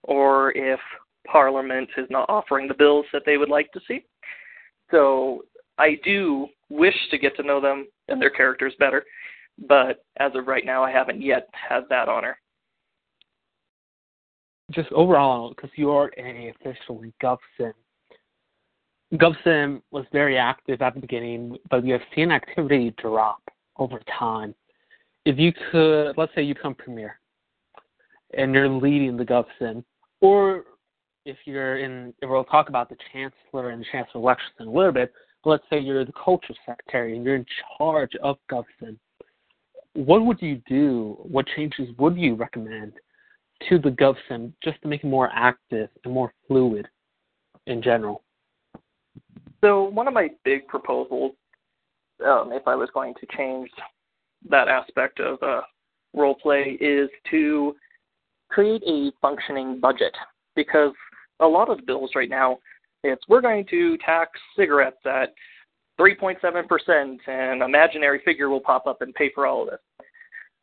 or 0.03 0.51
if 0.55 0.79
Parliament 1.27 1.89
is 1.97 2.07
not 2.09 2.29
offering 2.29 2.67
the 2.67 2.73
bills 2.73 3.05
that 3.13 3.23
they 3.25 3.37
would 3.37 3.49
like 3.49 3.71
to 3.71 3.81
see. 3.87 4.05
So 4.91 5.43
I 5.77 5.99
do 6.03 6.47
wish 6.69 6.95
to 7.11 7.17
get 7.17 7.35
to 7.37 7.43
know 7.43 7.59
them 7.59 7.87
and 8.07 8.21
their 8.21 8.29
characters 8.29 8.73
better. 8.79 9.03
But 9.67 10.03
as 10.19 10.31
of 10.35 10.47
right 10.47 10.65
now, 10.65 10.83
I 10.83 10.91
haven't 10.91 11.21
yet 11.21 11.49
had 11.51 11.83
that 11.89 12.07
honor. 12.07 12.37
Just 14.71 14.91
overall, 14.91 15.49
because 15.49 15.69
you 15.75 15.89
are 15.91 16.11
an 16.17 16.53
official 16.55 17.01
in 17.01 17.73
GovSim, 19.13 19.81
was 19.91 20.05
very 20.11 20.37
active 20.37 20.81
at 20.81 20.93
the 20.93 20.99
beginning, 20.99 21.57
but 21.69 21.83
we 21.83 21.91
have 21.91 22.01
seen 22.13 22.31
activity 22.31 22.93
drop 22.97 23.41
over 23.77 24.01
time. 24.19 24.53
If 25.25 25.39
you 25.39 25.53
could, 25.71 26.17
let's 26.17 26.33
say 26.35 26.43
you 26.43 26.55
become 26.55 26.75
premier, 26.75 27.19
and 28.37 28.53
you're 28.53 28.67
leading 28.67 29.15
the 29.15 29.23
GovSim, 29.23 29.83
or 30.19 30.65
if 31.25 31.37
you're 31.45 31.77
in, 31.77 32.13
if 32.21 32.29
we'll 32.29 32.43
talk 32.43 32.69
about 32.69 32.89
the 32.89 32.97
chancellor 33.13 33.69
and 33.69 33.81
the 33.81 33.85
chancellor 33.91 34.21
elections 34.21 34.53
in 34.59 34.67
a 34.67 34.71
little 34.71 34.91
bit, 34.91 35.13
but 35.43 35.51
let's 35.51 35.63
say 35.69 35.79
you're 35.79 36.03
the 36.03 36.13
culture 36.13 36.53
secretary 36.65 37.15
and 37.15 37.23
you're 37.23 37.35
in 37.35 37.45
charge 37.77 38.11
of 38.21 38.37
GovSim, 38.51 38.97
what 39.93 40.25
would 40.25 40.41
you 40.41 40.61
do? 40.67 41.17
What 41.21 41.47
changes 41.55 41.89
would 41.97 42.17
you 42.17 42.35
recommend 42.35 42.93
to 43.69 43.79
the 43.79 43.89
GovSim 43.89 44.51
just 44.63 44.81
to 44.81 44.87
make 44.87 45.03
it 45.03 45.07
more 45.07 45.29
active 45.33 45.89
and 46.03 46.13
more 46.13 46.33
fluid 46.47 46.87
in 47.67 47.81
general? 47.81 48.23
So 49.61 49.83
one 49.85 50.07
of 50.07 50.13
my 50.13 50.29
big 50.43 50.67
proposals, 50.67 51.33
um, 52.25 52.51
if 52.51 52.67
I 52.67 52.75
was 52.75 52.89
going 52.93 53.13
to 53.15 53.37
change 53.37 53.69
that 54.49 54.67
aspect 54.67 55.19
of 55.19 55.41
uh, 55.41 55.61
role 56.13 56.35
play, 56.35 56.77
is 56.79 57.09
to 57.31 57.75
create 58.49 58.83
a 58.87 59.11
functioning 59.21 59.79
budget 59.79 60.13
because 60.55 60.93
a 61.39 61.45
lot 61.45 61.69
of 61.69 61.77
the 61.77 61.83
bills 61.83 62.11
right 62.15 62.29
now, 62.29 62.57
it's 63.03 63.21
we're 63.27 63.41
going 63.41 63.65
to 63.69 63.97
tax 63.97 64.31
cigarettes 64.55 64.97
at 65.05 65.33
3.7% 65.99 66.37
and 66.89 67.19
an 67.27 67.61
imaginary 67.61 68.21
figure 68.23 68.49
will 68.49 68.59
pop 68.59 68.85
up 68.87 69.01
and 69.01 69.13
pay 69.15 69.31
for 69.33 69.47
all 69.47 69.63
of 69.63 69.69
this. 69.69 69.79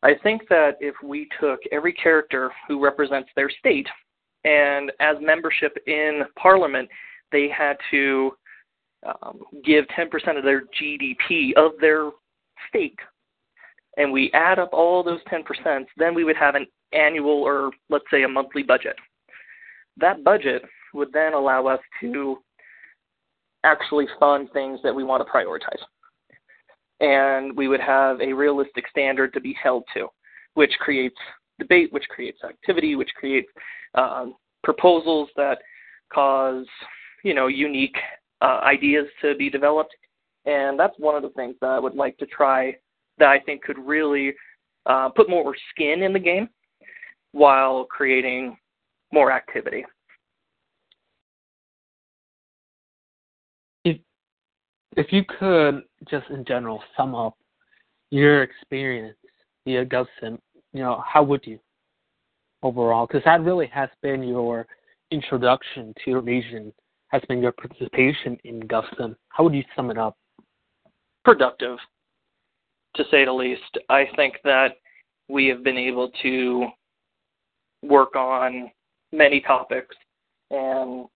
I 0.03 0.13
think 0.23 0.43
that 0.51 0.73
if 0.81 0.95
we 1.03 1.29
took 1.41 1.61
every 1.73 1.93
character 1.93 2.53
who 2.69 2.83
represents 2.83 3.31
their 3.35 3.51
state 3.51 3.87
and 4.45 4.93
as 5.01 5.17
membership 5.21 5.77
in 5.87 6.23
parliament, 6.37 6.89
they 7.33 7.49
had 7.49 7.77
to 7.91 8.33
um, 9.05 9.41
give 9.65 9.85
10% 9.99 10.39
of 10.39 10.45
their 10.45 10.63
GDP 10.81 11.53
of 11.57 11.73
their 11.81 12.11
stake, 12.69 12.99
and 13.97 14.13
we 14.13 14.31
add 14.33 14.59
up 14.59 14.71
all 14.73 15.03
those 15.03 15.21
10%, 15.33 15.85
then 15.97 16.15
we 16.15 16.25
would 16.25 16.37
have 16.37 16.55
an 16.55 16.67
annual 16.93 17.43
or 17.43 17.71
let's 17.91 18.05
say 18.11 18.23
a 18.23 18.29
monthly 18.29 18.63
budget. 18.63 18.97
That 19.97 20.25
budget 20.25 20.63
would 20.93 21.13
then 21.13 21.35
allow 21.35 21.67
us 21.67 21.81
to 22.01 22.39
actually 23.65 24.07
fund 24.21 24.49
things 24.53 24.81
that 24.83 24.95
we 24.95 25.05
want 25.05 25.25
to 25.27 25.33
prioritize. 25.33 25.83
And 27.01 27.57
we 27.57 27.69
would 27.69 27.81
have 27.81 28.21
a 28.21 28.33
realistic 28.33 28.85
standard 28.89 29.33
to 29.35 29.41
be 29.41 29.57
held 29.61 29.85
to, 29.95 30.09
which 30.55 30.73
creates 30.81 31.17
debate, 31.59 31.93
which 31.93 32.05
creates 32.09 32.39
activity, 32.45 32.95
which 32.95 33.11
creates 33.19 33.49
um, 33.95 34.35
proposals 34.63 35.29
that 35.37 35.59
cause, 36.13 36.67
you 37.25 37.35
know, 37.35 37.47
unique 37.47 37.97
uh, 38.45 38.61
ideas 38.63 39.07
to 39.23 39.35
be 39.37 39.49
developed. 39.49 39.95
And 40.45 40.79
that's 40.79 40.95
one 40.99 41.15
of 41.15 41.23
the 41.23 41.31
things 41.31 41.57
that 41.61 41.71
I 41.71 41.79
would 41.79 41.95
like 41.95 42.19
to 42.19 42.27
try 42.27 42.77
that 43.19 43.29
I 43.29 43.41
think 43.41 43.63
could 43.63 43.79
really 43.79 44.35
uh, 44.87 45.09
put 45.09 45.31
more 45.31 45.55
skin 45.71 46.03
in 46.03 46.13
the 46.13 46.19
game 46.19 46.49
while 47.33 47.85
creating 47.85 48.57
more 49.13 49.33
activity. 49.33 49.85
If 53.85 53.99
if 54.97 55.11
you 55.11 55.25
could 55.39 55.83
just 56.11 56.29
in 56.29 56.45
general 56.45 56.83
sum 56.97 57.15
up 57.15 57.37
your 58.11 58.43
experience 58.43 59.17
via 59.65 59.87
GovSim, 59.87 60.39
you 60.73 60.83
know, 60.83 61.03
how 61.07 61.23
would 61.23 61.47
you 61.47 61.59
overall? 62.63 63.07
Because 63.07 63.25
that 63.25 63.41
really 63.41 63.69
has 63.69 63.89
been 64.03 64.23
your 64.23 64.67
introduction 65.11 65.95
to 66.05 66.11
your 66.11 66.21
region 66.21 66.73
has 67.15 67.23
been 67.29 67.41
your 67.41 67.53
participation 67.53 68.37
in 68.43 68.61
GovSim. 68.63 69.15
How 69.29 69.45
would 69.45 69.55
you 69.55 69.63
sum 69.77 69.93
it 69.93 69.97
up? 69.97 70.17
Productive, 71.25 71.79
to 72.97 73.05
say 73.09 73.25
the 73.25 73.33
least. 73.33 73.79
I 73.89 74.07
think 74.17 74.35
that 74.43 74.79
we 75.29 75.47
have 75.47 75.63
been 75.63 75.79
able 75.79 76.11
to 76.23 76.67
work 77.83 78.17
on 78.17 78.69
many 79.13 79.41
topics 79.41 79.95
and 80.51 81.07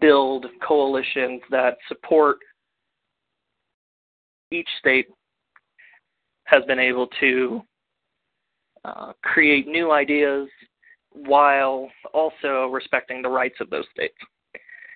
build 0.00 0.46
coalitions 0.66 1.40
that 1.52 1.76
support 1.86 2.38
each 4.50 4.68
state 4.80 5.06
has 6.46 6.64
been 6.64 6.80
able 6.80 7.06
to 7.20 7.62
uh, 8.84 9.12
create 9.22 9.68
new 9.68 9.92
ideas 9.92 10.48
while 11.12 11.88
also 12.12 12.66
respecting 12.72 13.22
the 13.22 13.28
rights 13.28 13.56
of 13.60 13.70
those 13.70 13.86
states 13.94 14.16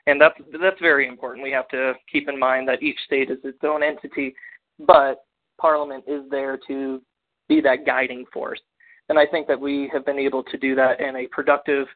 and 0.07 0.21
that's 0.21 0.35
that's 0.61 0.81
very 0.81 1.07
important. 1.07 1.43
We 1.45 1.53
have 1.53 1.69
to 1.69 1.95
keep 2.11 2.29
in 2.29 2.39
mind 2.39 2.69
that 2.69 2.83
each 2.83 2.99
state 3.05 3.31
is 3.31 3.39
its 3.45 3.59
own 3.63 3.83
entity, 3.83 4.35
but 4.79 5.25
Parliament 5.61 6.05
is 6.07 6.23
there 6.31 6.59
to 6.69 7.03
be 7.49 7.61
that 7.61 7.85
guiding 7.85 8.25
force. 8.33 8.61
And 9.09 9.19
I 9.19 9.27
think 9.27 9.47
that 9.49 9.61
we 9.61 9.91
have 9.93 10.07
been 10.07 10.19
able 10.19 10.43
to 10.45 10.57
do 10.57 10.75
that 10.77 11.01
in 11.01 11.17
a 11.17 11.27
productive 11.27 11.87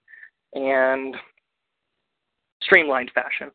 and 0.52 1.14
streamlined 2.62 3.11
fashion. 3.14 3.50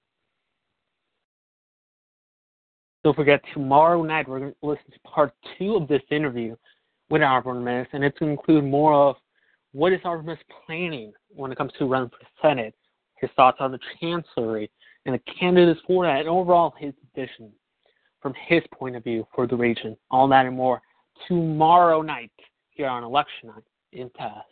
Don't 3.03 3.15
forget, 3.15 3.41
tomorrow 3.53 4.03
night 4.03 4.27
we're 4.27 4.39
going 4.39 4.51
to 4.51 4.67
listen 4.67 4.91
to 4.91 4.99
part 4.99 5.33
two 5.57 5.75
of 5.75 5.87
this 5.87 6.01
interview 6.11 6.55
with 7.09 7.21
Arbor 7.21 7.53
Mist, 7.53 7.89
and 7.93 8.03
it's 8.03 8.17
going 8.19 8.35
to 8.35 8.39
include 8.39 8.63
more 8.63 8.93
of 8.93 9.15
what 9.71 9.93
is 9.93 9.99
Arbor 10.03 10.23
Mist 10.23 10.43
planning 10.65 11.13
when 11.29 11.51
it 11.51 11.57
comes 11.57 11.71
to 11.79 11.85
running 11.85 12.09
for 12.09 12.19
Senate 12.41 12.75
his 13.21 13.29
thoughts 13.35 13.57
on 13.59 13.71
the 13.71 13.79
Chancellery 13.99 14.69
and 15.05 15.15
the 15.15 15.33
candidates 15.39 15.79
for 15.87 16.05
that, 16.05 16.19
and 16.19 16.29
overall 16.29 16.73
his 16.77 16.93
vision 17.15 17.51
from 18.21 18.33
his 18.47 18.61
point 18.73 18.95
of 18.95 19.03
view 19.03 19.25
for 19.33 19.47
the 19.47 19.55
region. 19.55 19.95
All 20.11 20.27
that 20.27 20.45
and 20.45 20.55
more 20.55 20.81
tomorrow 21.27 22.01
night 22.01 22.31
here 22.71 22.87
on 22.87 23.03
election 23.03 23.49
night 23.49 23.63
in 23.91 24.09
Pass. 24.09 24.43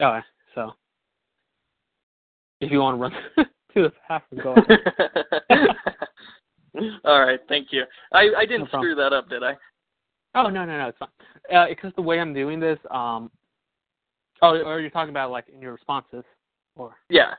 Okay, 0.00 0.24
so 0.54 0.72
if 2.60 2.70
you 2.70 2.78
want 2.78 2.96
to 2.96 3.00
run 3.00 3.12
to 3.74 3.82
the 3.82 3.92
path, 4.06 4.22
go 4.42 4.54
ahead. 4.54 5.68
All 7.04 7.20
right, 7.24 7.40
thank 7.48 7.68
you. 7.72 7.82
I, 8.12 8.28
I 8.36 8.46
didn't 8.46 8.72
no 8.72 8.78
screw 8.78 8.94
that 8.94 9.12
up, 9.12 9.28
did 9.28 9.42
I? 9.42 9.56
Oh 10.34 10.48
no 10.48 10.64
no 10.64 10.78
no, 10.78 10.88
it's 10.88 10.98
fine. 10.98 11.08
Uh, 11.52 11.66
because 11.68 11.92
the 11.96 12.02
way 12.02 12.20
I'm 12.20 12.34
doing 12.34 12.60
this, 12.60 12.78
um, 12.90 13.30
Oh, 14.42 14.56
or 14.62 14.80
you're 14.80 14.90
talking 14.90 15.10
about 15.10 15.30
like 15.30 15.46
in 15.52 15.60
your 15.60 15.72
responses, 15.72 16.24
or 16.76 16.94
yeah. 17.08 17.34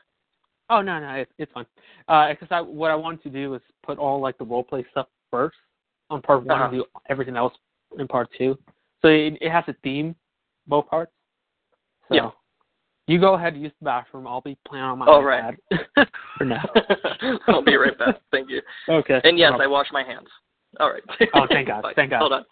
Oh 0.68 0.82
no, 0.82 1.00
no, 1.00 1.10
it's 1.14 1.32
it's 1.38 1.52
fine. 1.52 1.66
Uh, 2.08 2.28
because 2.30 2.48
I 2.50 2.60
what 2.60 2.90
I 2.90 2.94
wanted 2.94 3.22
to 3.24 3.30
do 3.30 3.54
is 3.54 3.62
put 3.84 3.98
all 3.98 4.20
like 4.20 4.38
the 4.38 4.44
role 4.44 4.62
play 4.62 4.84
stuff 4.90 5.06
first 5.30 5.56
on 6.10 6.22
part 6.22 6.44
one, 6.44 6.56
uh-huh. 6.56 6.64
and 6.64 6.74
do 6.74 6.84
everything 7.08 7.36
else 7.36 7.54
in 7.98 8.06
part 8.06 8.28
two. 8.36 8.58
So 9.02 9.08
it, 9.08 9.38
it 9.40 9.50
has 9.50 9.64
a 9.68 9.74
theme, 9.82 10.14
both 10.66 10.88
parts. 10.88 11.12
So 12.08 12.14
yeah. 12.14 12.30
You 13.06 13.18
go 13.18 13.34
ahead 13.34 13.54
and 13.54 13.62
use 13.62 13.72
the 13.80 13.86
bathroom. 13.86 14.28
I'll 14.28 14.40
be 14.40 14.56
playing 14.68 14.84
on 14.84 14.98
my 15.00 15.06
All 15.06 15.20
iPad 15.20 15.56
right. 15.72 16.08
for 16.38 16.44
now. 16.44 16.62
I'll 17.48 17.60
be 17.60 17.74
right 17.74 17.98
back. 17.98 18.20
Thank 18.30 18.48
you. 18.50 18.62
Okay. 18.88 19.20
And 19.24 19.36
yes, 19.36 19.52
I 19.60 19.66
wash 19.66 19.88
my 19.90 20.04
hands. 20.04 20.28
All 20.78 20.92
right. 20.92 21.02
oh, 21.34 21.46
thank 21.48 21.66
God. 21.66 21.84
Thank 21.96 22.10
God. 22.10 22.20
Hold 22.20 22.32
on. 22.34 22.44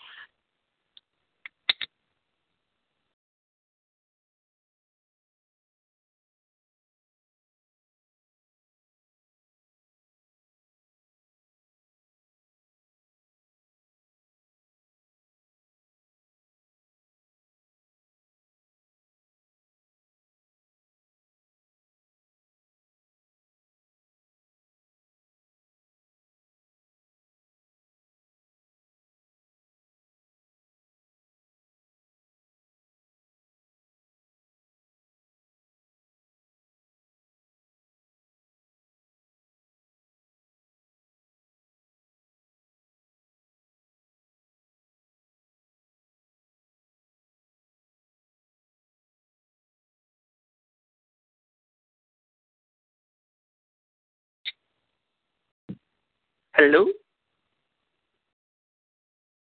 Hello? 56.58 56.86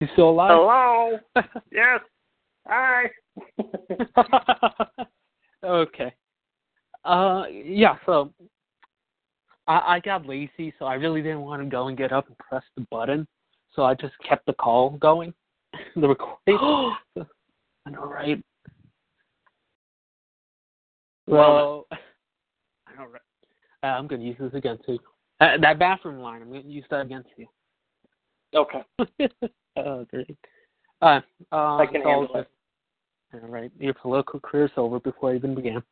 You 0.00 0.08
still 0.12 0.28
alive? 0.28 0.50
Hello. 0.52 1.18
yes. 1.72 2.00
Hi. 2.66 3.04
okay. 5.64 6.12
Uh, 7.06 7.44
yeah. 7.50 7.96
So 8.04 8.34
I, 9.66 9.94
I 9.94 10.00
got 10.00 10.26
lazy, 10.26 10.74
so 10.78 10.84
I 10.84 10.94
really 10.94 11.22
didn't 11.22 11.40
want 11.40 11.62
to 11.62 11.68
go 11.70 11.88
and 11.88 11.96
get 11.96 12.12
up 12.12 12.26
and 12.26 12.36
press 12.36 12.64
the 12.76 12.86
button, 12.90 13.26
so 13.74 13.82
I 13.82 13.94
just 13.94 14.12
kept 14.28 14.44
the 14.44 14.52
call 14.52 14.90
going, 14.90 15.32
the 15.96 16.08
recording. 16.08 16.36
I 17.16 17.90
know, 17.90 18.04
right? 18.04 18.44
Well, 21.26 21.86
I 21.90 22.94
know, 22.94 23.06
right? 23.10 23.22
Uh, 23.82 23.86
I'm 23.86 24.06
gonna 24.06 24.22
use 24.22 24.36
this 24.38 24.52
again, 24.52 24.78
you. 24.86 24.98
Uh, 25.40 25.58
that 25.60 25.78
bathroom 25.78 26.20
line, 26.20 26.42
I'm 26.42 26.48
gonna 26.48 26.62
use 26.64 26.84
that 26.90 27.02
against 27.02 27.28
you. 27.36 27.46
Okay. 28.54 28.82
oh, 29.76 30.04
great. 30.04 30.36
Uh, 31.02 31.20
uh, 31.52 31.76
I 31.76 31.86
can 31.86 32.00
handle 32.02 32.28
All 33.34 33.40
right, 33.48 33.70
your 33.78 33.94
political 33.94 34.40
career's 34.40 34.70
over 34.76 34.98
before 34.98 35.34
it 35.34 35.36
even 35.36 35.54
began. 35.54 35.82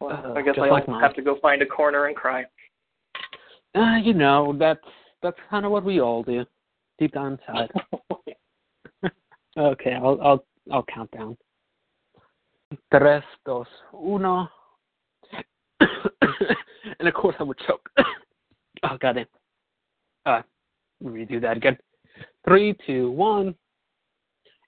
Well, 0.00 0.10
Uh, 0.12 0.34
I 0.34 0.42
guess 0.42 0.56
I'll 0.58 0.68
mine. 0.86 1.00
have 1.00 1.14
to 1.14 1.22
go 1.22 1.38
find 1.40 1.62
a 1.62 1.66
corner 1.66 2.06
and 2.06 2.16
cry. 2.16 2.44
Uh, 3.74 3.96
you 4.02 4.14
know, 4.14 4.54
that's 4.58 4.80
that's 5.22 5.38
kind 5.48 5.64
of 5.64 5.70
what 5.70 5.84
we 5.84 6.00
all 6.00 6.22
do, 6.22 6.44
deep 6.98 7.12
down 7.12 7.38
inside. 7.38 7.70
okay, 9.56 9.92
I'll 9.94 10.20
I'll 10.20 10.44
I'll 10.72 10.84
count 10.84 11.10
down. 11.12 11.36
Tres, 12.92 13.22
dos, 13.44 13.66
uno. 13.92 14.48
and 16.98 17.08
of 17.08 17.14
course 17.14 17.36
I 17.38 17.42
would 17.42 17.58
choke. 17.66 17.88
oh 18.82 18.96
goddamn. 19.00 19.26
Uh, 20.24 20.42
redo 21.02 21.40
that 21.40 21.56
again. 21.56 21.76
Three, 22.46 22.76
two, 22.86 23.10
one. 23.10 23.54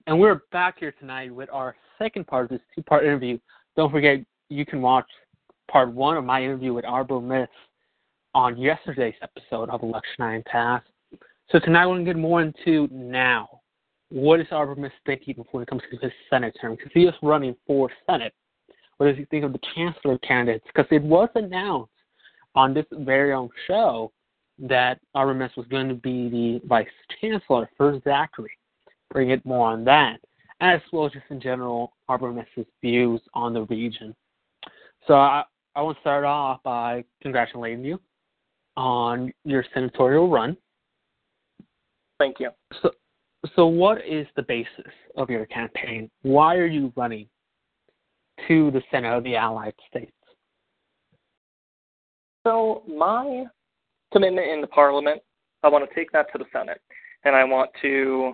And 0.07 0.19
we're 0.19 0.41
back 0.53 0.79
here 0.79 0.93
tonight 0.99 1.35
with 1.35 1.51
our 1.53 1.77
second 1.99 2.27
part 2.27 2.45
of 2.45 2.51
this 2.51 2.61
two-part 2.75 3.05
interview. 3.05 3.39
Don't 3.77 3.91
forget, 3.91 4.21
you 4.49 4.65
can 4.65 4.81
watch 4.81 5.07
part 5.71 5.93
one 5.93 6.17
of 6.17 6.25
my 6.25 6.43
interview 6.43 6.73
with 6.73 6.85
Arbor 6.85 7.21
Mist 7.21 7.51
on 8.35 8.57
yesterday's 8.57 9.15
episode 9.23 9.69
of 9.69 9.83
Election 9.83 10.15
Nine 10.19 10.43
Pass. 10.47 10.83
So 11.51 11.59
tonight 11.59 11.87
we're 11.87 11.95
going 11.95 12.07
to 12.07 12.13
get 12.15 12.19
more 12.19 12.43
into 12.43 12.89
now. 12.91 13.61
What 14.11 14.41
is 14.41 14.47
Arbor 14.51 14.77
Mist 14.77 14.95
thinking 15.05 15.35
when 15.51 15.63
it 15.63 15.69
comes 15.69 15.83
to 15.91 15.99
his 15.99 16.13
Senate 16.31 16.57
term? 16.61 16.77
Because 16.77 16.93
he 16.95 17.03
is 17.03 17.15
running 17.23 17.55
for 17.67 17.91
Senate. 18.09 18.33
What 18.97 19.09
does 19.09 19.17
he 19.17 19.27
think 19.27 19.45
of 19.45 19.53
the 19.53 19.61
Chancellor 19.75 20.19
candidates? 20.19 20.65
Because 20.67 20.87
it 20.91 21.03
was 21.03 21.29
announced 21.35 21.93
on 22.55 22.75
this 22.75 22.87
very 22.93 23.33
own 23.33 23.49
show 23.67 24.13
that 24.59 24.99
Arbor 25.15 25.35
Mist 25.35 25.57
was 25.57 25.67
going 25.67 25.89
to 25.89 25.95
be 25.95 26.29
the 26.29 26.61
Vice 26.67 26.87
Chancellor 27.21 27.71
for 27.77 28.01
Zachary. 28.03 28.51
Bring 29.11 29.31
it 29.31 29.45
more 29.47 29.69
on 29.69 29.85
that, 29.85 30.19
as 30.61 30.81
well 30.93 31.07
as 31.07 31.13
just 31.13 31.25
in 31.31 31.41
general 31.41 31.93
Arbor 32.09 32.33
Mist's 32.33 32.71
views 32.83 33.21
on 33.35 33.55
the 33.55 33.63
region. 33.65 34.15
So 35.07 35.15
I, 35.15 35.45
I 35.75 35.83
want 35.83 35.97
to 35.97 36.01
start 36.01 36.25
off 36.25 36.63
by 36.63 37.05
congratulating 37.23 37.85
you 37.85 38.01
on 38.77 39.33
your 39.45 39.65
senatorial 39.73 40.29
run. 40.29 40.57
Thank 42.19 42.41
you. 42.41 42.51
So, 42.83 42.91
so 43.55 43.67
what 43.67 44.05
is 44.05 44.27
the 44.35 44.43
basis 44.43 44.93
of 45.17 45.31
your 45.31 45.47
campaign? 45.47 46.11
Why 46.23 46.57
are 46.57 46.67
you 46.67 46.93
running 46.97 47.29
to 48.49 48.71
the 48.73 48.83
Senate 48.91 49.17
of 49.17 49.25
the 49.25 49.37
Allied 49.37 49.75
States? 49.89 50.13
So 52.49 52.83
my 52.89 53.45
commitment 54.11 54.51
in 54.51 54.63
the 54.63 54.69
Parliament, 54.69 55.21
I 55.63 55.69
want 55.69 55.87
to 55.87 55.95
take 55.95 56.11
that 56.13 56.33
to 56.33 56.39
the 56.39 56.47
Senate, 56.51 56.81
and 57.27 57.37
I 57.37 57.45
want 57.45 57.69
to 57.83 58.33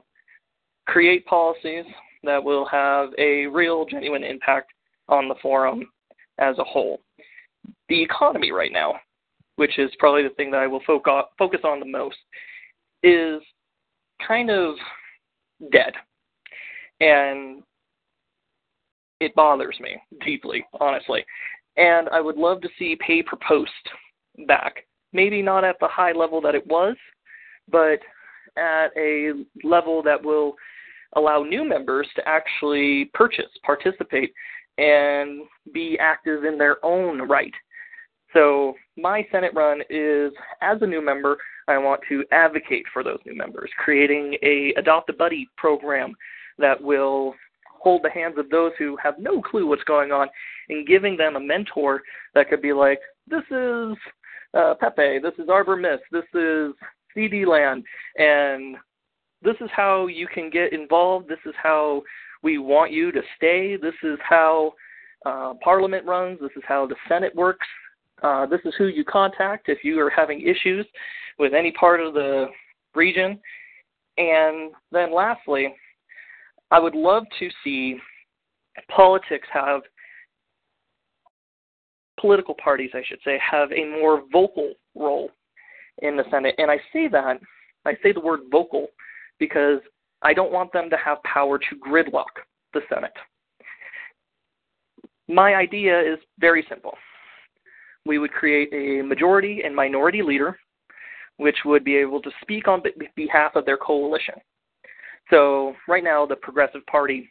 create 0.87 1.27
policies 1.27 1.85
that 2.23 2.43
will 2.43 2.65
have 2.67 3.09
a 3.19 3.47
real, 3.47 3.85
genuine 3.85 4.23
impact 4.23 4.71
on 5.09 5.27
the 5.27 5.35
forum 5.43 5.87
as 6.39 6.57
a 6.61 6.65
whole. 6.65 7.01
The 7.89 8.01
economy 8.01 8.53
right 8.53 8.71
now, 8.73 8.95
which 9.57 9.81
is 9.81 9.91
probably 9.99 10.23
the 10.23 10.35
thing 10.37 10.53
that 10.53 10.61
I 10.61 10.69
will 10.69 10.83
focus 10.87 11.61
on 11.65 11.81
the 11.81 11.87
most, 11.87 12.19
is 13.03 13.43
kind 14.25 14.49
of 14.49 14.77
dead, 15.73 15.93
and 17.01 17.65
it 19.19 19.35
bothers 19.35 19.77
me 19.81 19.97
deeply, 20.25 20.65
honestly. 20.79 21.25
And 21.77 22.09
I 22.11 22.21
would 22.21 22.37
love 22.37 22.61
to 22.61 22.69
see 22.79 22.97
pay 23.05 23.21
per 23.21 23.37
post 23.45 23.73
back. 24.47 24.87
Maybe 25.13 25.43
not 25.43 25.65
at 25.65 25.77
the 25.81 25.89
high 25.89 26.13
level 26.13 26.41
that 26.43 26.55
it 26.55 26.67
was, 26.67 26.97
but 27.71 28.01
at 28.57 28.89
a 28.97 29.33
level 29.63 30.03
that 30.03 30.23
will 30.23 30.55
allow 31.17 31.43
new 31.43 31.67
members 31.69 32.09
to 32.17 32.29
actually 32.29 33.11
purchase, 33.15 33.51
participate, 33.65 34.33
and 34.79 35.43
be 35.73 35.97
active 36.01 36.45
in 36.45 36.59
their 36.59 36.85
own 36.85 37.23
right. 37.29 37.53
So, 38.33 38.75
my 38.97 39.25
Senate 39.31 39.53
run 39.55 39.81
is 39.91 40.33
as 40.61 40.79
a 40.83 40.87
new 40.87 41.05
member, 41.05 41.37
I 41.69 41.79
want 41.79 42.01
to 42.09 42.25
advocate 42.33 42.85
for 42.93 43.05
those 43.05 43.21
new 43.25 43.37
members, 43.37 43.71
creating 43.79 44.37
a 44.43 44.75
adopt 44.77 45.09
a 45.11 45.13
buddy 45.13 45.49
program 45.57 46.15
that 46.59 46.81
will 46.81 47.35
hold 47.81 48.03
the 48.03 48.11
hands 48.11 48.35
of 48.39 48.51
those 48.51 48.73
who 48.79 48.97
have 49.03 49.15
no 49.19 49.41
clue 49.41 49.67
what's 49.67 49.85
going 49.85 50.11
on 50.11 50.29
and 50.69 50.87
giving 50.87 51.17
them 51.17 51.37
a 51.37 51.41
mentor 51.41 52.03
that 52.35 52.49
could 52.49 52.63
be 52.63 52.73
like, 52.73 52.99
this 53.29 53.45
is 53.51 53.97
uh, 54.57 54.75
Pepe, 54.75 55.19
this 55.19 55.35
is 55.39 55.49
Arbor 55.49 55.77
Mist, 55.77 56.03
this 56.13 56.25
is 56.35 56.73
CD 57.15 57.45
Land, 57.45 57.85
and 58.17 58.77
this 59.43 59.57
is 59.61 59.71
how 59.75 60.07
you 60.07 60.27
can 60.27 60.51
get 60.51 60.73
involved. 60.73 61.29
This 61.29 61.39
is 61.45 61.55
how 61.63 62.03
we 62.43 62.59
want 62.59 62.93
you 62.93 63.13
to 63.13 63.21
stay. 63.37 63.77
This 63.77 63.95
is 64.03 64.19
how 64.27 64.73
uh, 65.27 65.55
Parliament 65.63 66.07
runs. 66.07 66.39
This 66.41 66.51
is 66.57 66.63
how 66.67 66.87
the 66.87 66.97
Senate 67.09 67.35
works. 67.35 67.67
Uh, 68.23 68.47
this 68.47 68.61
is 68.65 68.73
who 68.79 68.87
you 68.87 69.05
contact 69.05 69.69
if 69.69 69.85
you 69.85 70.01
are 70.01 70.11
having 70.11 70.41
issues 70.41 70.87
with 71.39 71.53
any 71.53 71.73
part 71.73 72.01
of 72.01 72.15
the 72.15 72.47
region. 72.95 73.39
And 74.17 74.73
then 74.93 75.15
lastly, 75.15 75.75
I 76.71 76.79
would 76.79 76.95
love 76.95 77.25
to 77.39 77.49
see 77.63 77.99
politics 78.95 79.49
have 79.53 79.83
political 82.25 82.55
parties, 82.55 82.89
I 82.95 83.03
should 83.07 83.19
say, 83.23 83.39
have 83.39 83.71
a 83.71 83.85
more 83.85 84.23
vocal 84.33 84.73
role 84.95 85.31
in 85.99 86.17
the 86.17 86.25
Senate. 86.31 86.55
And 86.57 86.71
I 86.71 86.79
say 86.91 87.07
that, 87.09 87.39
I 87.85 87.93
say 88.03 88.13
the 88.13 88.21
word 88.21 88.41
vocal 88.51 88.87
because 89.39 89.81
I 90.23 90.33
don't 90.33 90.51
want 90.51 90.73
them 90.73 90.89
to 90.89 90.97
have 90.97 91.23
power 91.25 91.59
to 91.59 91.77
gridlock 91.87 92.33
the 92.73 92.81
Senate. 92.89 93.13
My 95.29 95.55
idea 95.55 96.01
is 96.01 96.19
very 96.39 96.65
simple. 96.67 96.95
We 98.07 98.19
would 98.19 98.33
create 98.33 98.73
a 98.73 99.03
majority 99.03 99.61
and 99.63 99.77
minority 99.77 100.23
leader, 100.23 100.59
which 101.37 101.59
would 101.67 101.85
be 101.85 101.97
able 101.97 102.23
to 102.23 102.31
speak 102.41 102.69
on 102.69 102.83
behalf 103.17 103.55
of 103.55 103.67
their 103.67 103.77
coalition. 103.77 104.37
So, 105.29 105.75
right 105.87 106.05
now, 106.05 106.25
the 106.25 106.37
Progressive 106.37 106.87
Party 106.87 107.31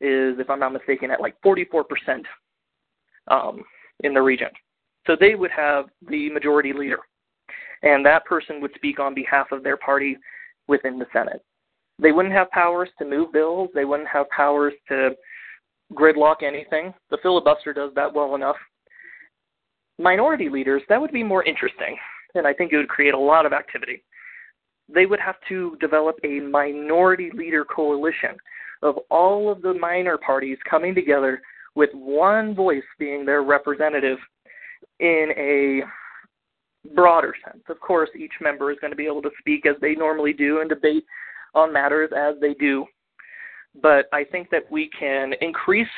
is, 0.00 0.38
if 0.38 0.48
I'm 0.48 0.60
not 0.60 0.72
mistaken, 0.72 1.10
at 1.10 1.20
like 1.20 1.36
44% 1.44 1.84
um, 3.28 3.64
in 4.00 4.14
the 4.14 4.22
region. 4.22 4.48
So, 5.06 5.16
they 5.18 5.34
would 5.34 5.50
have 5.50 5.86
the 6.08 6.30
majority 6.30 6.72
leader, 6.72 6.98
and 7.82 8.04
that 8.06 8.24
person 8.24 8.60
would 8.60 8.72
speak 8.74 8.98
on 8.98 9.14
behalf 9.14 9.52
of 9.52 9.62
their 9.62 9.76
party 9.76 10.16
within 10.66 10.98
the 10.98 11.06
Senate. 11.12 11.42
They 11.98 12.12
wouldn't 12.12 12.34
have 12.34 12.50
powers 12.50 12.88
to 12.98 13.04
move 13.04 13.32
bills, 13.32 13.70
they 13.74 13.84
wouldn't 13.84 14.08
have 14.08 14.28
powers 14.30 14.72
to 14.88 15.10
gridlock 15.92 16.42
anything. 16.42 16.92
The 17.10 17.18
filibuster 17.22 17.72
does 17.72 17.92
that 17.94 18.12
well 18.12 18.34
enough. 18.34 18.56
Minority 19.98 20.48
leaders, 20.48 20.82
that 20.88 21.00
would 21.00 21.12
be 21.12 21.22
more 21.22 21.44
interesting, 21.44 21.96
and 22.34 22.46
I 22.46 22.52
think 22.52 22.72
it 22.72 22.78
would 22.78 22.88
create 22.88 23.14
a 23.14 23.18
lot 23.18 23.46
of 23.46 23.52
activity. 23.52 24.02
They 24.92 25.06
would 25.06 25.20
have 25.20 25.36
to 25.48 25.76
develop 25.80 26.16
a 26.24 26.40
minority 26.40 27.30
leader 27.32 27.64
coalition 27.64 28.36
of 28.82 28.98
all 29.10 29.50
of 29.50 29.62
the 29.62 29.72
minor 29.72 30.18
parties 30.18 30.58
coming 30.68 30.94
together 30.94 31.40
with 31.74 31.90
one 31.92 32.54
voice 32.54 32.84
being 32.98 33.24
their 33.24 33.42
representative 33.42 34.18
in 35.00 35.32
a 35.36 35.82
broader 36.94 37.34
sense. 37.44 37.62
Of 37.68 37.80
course, 37.80 38.10
each 38.16 38.32
member 38.40 38.70
is 38.70 38.78
going 38.80 38.92
to 38.92 38.96
be 38.96 39.06
able 39.06 39.22
to 39.22 39.30
speak 39.38 39.66
as 39.66 39.76
they 39.80 39.94
normally 39.94 40.32
do 40.32 40.60
and 40.60 40.68
debate 40.68 41.04
on 41.54 41.72
matters 41.72 42.10
as 42.16 42.34
they 42.40 42.54
do. 42.54 42.86
But 43.80 44.06
I 44.12 44.24
think 44.24 44.50
that 44.50 44.70
we 44.70 44.88
can 44.98 45.32
increase 45.40 45.88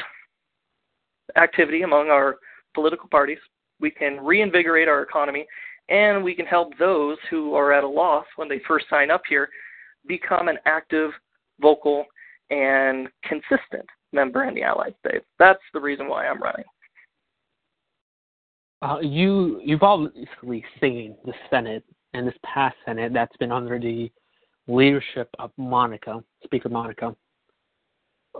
activity 1.36 1.82
among 1.82 2.08
our 2.08 2.36
political 2.74 3.08
parties. 3.08 3.38
We 3.80 3.90
can 3.90 4.24
reinvigorate 4.24 4.88
our 4.88 5.02
economy, 5.02 5.46
and 5.88 6.24
we 6.24 6.34
can 6.34 6.46
help 6.46 6.76
those 6.78 7.18
who 7.28 7.54
are 7.54 7.72
at 7.72 7.84
a 7.84 7.88
loss 7.88 8.24
when 8.36 8.48
they 8.48 8.60
first 8.66 8.86
sign 8.88 9.10
up 9.10 9.22
here 9.28 9.48
become 10.06 10.48
an 10.48 10.58
active, 10.66 11.10
vocal, 11.60 12.06
and 12.50 13.08
consistent 13.24 13.86
member 14.12 14.44
in 14.44 14.54
the 14.54 14.62
Allied 14.62 14.94
States. 15.06 15.24
That's 15.38 15.62
the 15.72 15.80
reason 15.80 16.08
why 16.08 16.26
I'm 16.26 16.42
running. 16.42 16.64
Uh, 18.82 18.98
you 19.00 19.60
you've 19.64 19.82
obviously 19.82 20.64
seen 20.80 21.16
the 21.24 21.32
Senate 21.50 21.82
and 22.12 22.26
this 22.26 22.34
past 22.44 22.76
Senate 22.84 23.12
that's 23.12 23.36
been 23.38 23.52
under 23.52 23.78
the 23.78 24.10
leadership 24.68 25.28
of 25.38 25.50
Monica, 25.56 26.22
Speaker 26.44 26.68
Monica, 26.68 27.14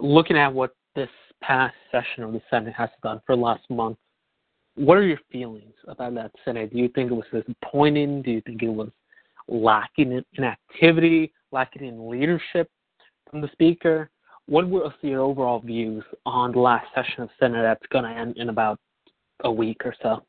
looking 0.00 0.37
at 0.37 0.52
what 0.52 0.74
this 0.94 1.09
past 1.42 1.74
session 1.90 2.24
of 2.24 2.33
the 2.33 2.42
Senate 2.50 2.74
has 2.74 2.90
done 3.02 3.20
for 3.26 3.37
the 3.37 3.42
last 3.42 3.62
month, 3.70 3.96
what 4.74 4.98
are 4.98 5.07
your 5.07 5.20
feelings 5.31 5.74
about 5.88 6.14
that 6.14 6.33
Senate? 6.44 6.72
Do 6.72 6.79
you 6.79 6.88
think 6.88 7.11
it 7.11 7.14
was 7.14 7.24
disappointing? 7.33 8.22
Do 8.22 8.31
you 8.31 8.40
think 8.42 8.62
it 8.62 8.68
was 8.68 8.90
lacking 9.48 10.22
in 10.33 10.44
activity, 10.44 11.33
lacking 11.52 11.87
in 11.87 12.11
leadership 12.11 12.70
from 13.31 13.40
the 13.40 13.48
Speaker? 13.52 14.11
What 14.46 14.68
were 14.68 14.92
your 15.02 15.22
overall 15.22 15.61
views 15.61 16.04
on 16.24 16.52
the 16.52 16.61
last 16.61 16.87
session 16.94 17.22
of 17.22 17.30
Senate 17.40 17.62
that's 17.62 17.87
going 17.90 18.04
to 18.04 18.11
end 18.11 18.37
in 18.37 18.48
about 18.48 18.78
a 19.42 19.50
week 19.50 19.82
or 19.85 19.94
so? 20.02 20.22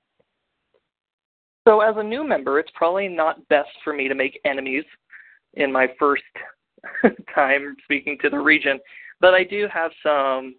So, 1.68 1.82
as 1.82 1.96
a 1.98 2.04
new 2.04 2.28
member, 2.28 2.60
it's 2.60 2.72
probably 2.74 3.08
not 3.08 3.48
best 3.50 3.70
for 3.84 3.94
me 3.94 4.08
to 4.08 4.16
make 4.16 4.40
enemies 4.46 4.86
in 5.54 5.72
my 5.72 5.88
first 6.00 6.24
time 7.36 7.76
speaking 7.84 8.18
to 8.22 8.30
the 8.30 8.40
region, 8.40 8.80
but 9.20 9.34
I 9.34 9.44
do 9.44 9.68
have 9.72 9.92
some 10.02 10.56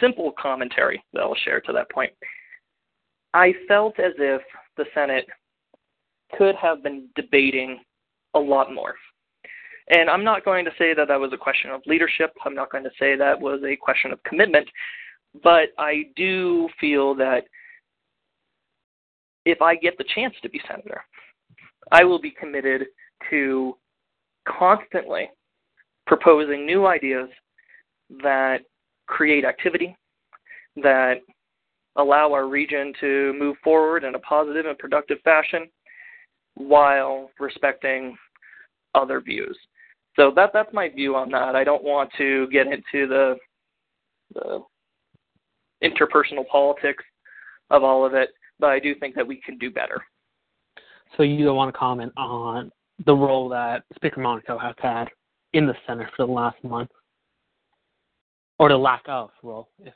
simple 0.00 0.32
commentary 0.40 1.02
that 1.12 1.20
I'll 1.20 1.36
share 1.44 1.60
to 1.62 1.72
that 1.72 1.90
point. 1.90 2.12
I 3.34 3.54
felt 3.66 3.98
as 3.98 4.12
if 4.18 4.42
the 4.76 4.84
Senate 4.94 5.26
could 6.36 6.54
have 6.56 6.82
been 6.82 7.08
debating 7.14 7.80
a 8.34 8.38
lot 8.38 8.72
more. 8.72 8.94
And 9.88 10.08
I'm 10.08 10.24
not 10.24 10.44
going 10.44 10.64
to 10.64 10.70
say 10.78 10.94
that 10.94 11.08
that 11.08 11.20
was 11.20 11.32
a 11.32 11.36
question 11.36 11.70
of 11.70 11.82
leadership. 11.86 12.32
I'm 12.44 12.54
not 12.54 12.70
going 12.70 12.84
to 12.84 12.90
say 12.98 13.16
that 13.16 13.40
was 13.40 13.60
a 13.64 13.76
question 13.76 14.12
of 14.12 14.22
commitment. 14.22 14.68
But 15.42 15.70
I 15.78 16.04
do 16.14 16.68
feel 16.80 17.14
that 17.16 17.44
if 19.44 19.60
I 19.60 19.74
get 19.74 19.98
the 19.98 20.04
chance 20.14 20.34
to 20.42 20.48
be 20.48 20.60
senator, 20.68 21.02
I 21.90 22.04
will 22.04 22.20
be 22.20 22.30
committed 22.30 22.86
to 23.30 23.76
constantly 24.46 25.30
proposing 26.06 26.66
new 26.66 26.86
ideas 26.86 27.28
that 28.22 28.58
create 29.06 29.44
activity, 29.44 29.96
that 30.76 31.16
allow 31.96 32.32
our 32.32 32.46
region 32.46 32.92
to 33.00 33.34
move 33.38 33.56
forward 33.62 34.04
in 34.04 34.14
a 34.14 34.18
positive 34.20 34.66
and 34.66 34.78
productive 34.78 35.18
fashion 35.24 35.68
while 36.54 37.30
respecting 37.38 38.16
other 38.94 39.20
views. 39.20 39.56
So 40.16 40.30
that 40.36 40.50
that's 40.52 40.72
my 40.72 40.88
view 40.88 41.16
on 41.16 41.30
that. 41.30 41.56
I 41.56 41.64
don't 41.64 41.82
want 41.82 42.10
to 42.18 42.46
get 42.48 42.66
into 42.66 43.06
the 43.06 43.36
the 44.34 44.60
interpersonal 45.82 46.46
politics 46.50 47.04
of 47.70 47.82
all 47.82 48.04
of 48.04 48.14
it, 48.14 48.30
but 48.58 48.70
I 48.70 48.78
do 48.78 48.94
think 48.94 49.14
that 49.14 49.26
we 49.26 49.40
can 49.40 49.58
do 49.58 49.70
better. 49.70 50.02
So 51.16 51.22
you 51.22 51.44
don't 51.44 51.56
want 51.56 51.72
to 51.72 51.78
comment 51.78 52.12
on 52.16 52.70
the 53.04 53.14
role 53.14 53.48
that 53.50 53.84
Speaker 53.94 54.20
Monaco 54.20 54.58
has 54.58 54.74
had 54.78 55.08
in 55.52 55.66
the 55.66 55.74
Senate 55.86 56.08
for 56.16 56.26
the 56.26 56.32
last 56.32 56.62
month, 56.62 56.90
or 58.58 58.68
the 58.68 58.76
lack 58.76 59.02
of 59.06 59.30
role, 59.42 59.68
if 59.80 59.94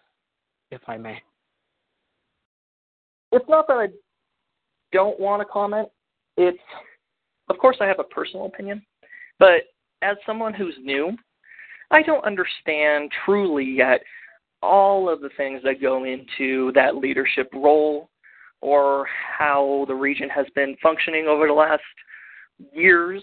if 0.70 0.80
I 0.86 0.96
may. 0.96 1.22
It's 3.32 3.48
not 3.48 3.66
that 3.68 3.74
I 3.74 3.88
don't 4.92 5.18
want 5.20 5.40
to 5.40 5.46
comment. 5.46 5.88
It's, 6.36 6.58
of 7.48 7.58
course, 7.58 7.76
I 7.80 7.86
have 7.86 7.98
a 7.98 8.04
personal 8.04 8.46
opinion, 8.46 8.84
but 9.38 9.62
as 10.02 10.16
someone 10.26 10.54
who's 10.54 10.76
new, 10.82 11.16
I 11.90 12.02
don't 12.02 12.24
understand 12.24 13.10
truly 13.24 13.64
yet 13.64 14.00
all 14.62 15.08
of 15.08 15.20
the 15.20 15.30
things 15.36 15.60
that 15.64 15.80
go 15.80 16.04
into 16.04 16.72
that 16.74 16.96
leadership 16.96 17.48
role 17.54 18.10
or 18.60 19.06
how 19.38 19.84
the 19.86 19.94
region 19.94 20.28
has 20.28 20.46
been 20.54 20.76
functioning 20.82 21.26
over 21.28 21.46
the 21.46 21.52
last 21.52 21.82
years 22.72 23.22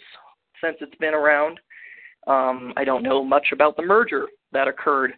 since 0.64 0.78
it's 0.80 0.96
been 0.96 1.14
around. 1.14 1.60
Um, 2.28 2.74
I 2.78 2.86
don't 2.86 3.04
know 3.04 3.24
much 3.24 3.48
about 3.52 3.76
the 3.76 3.84
merger 3.84 4.28
that 4.54 4.68
occurred 4.68 5.14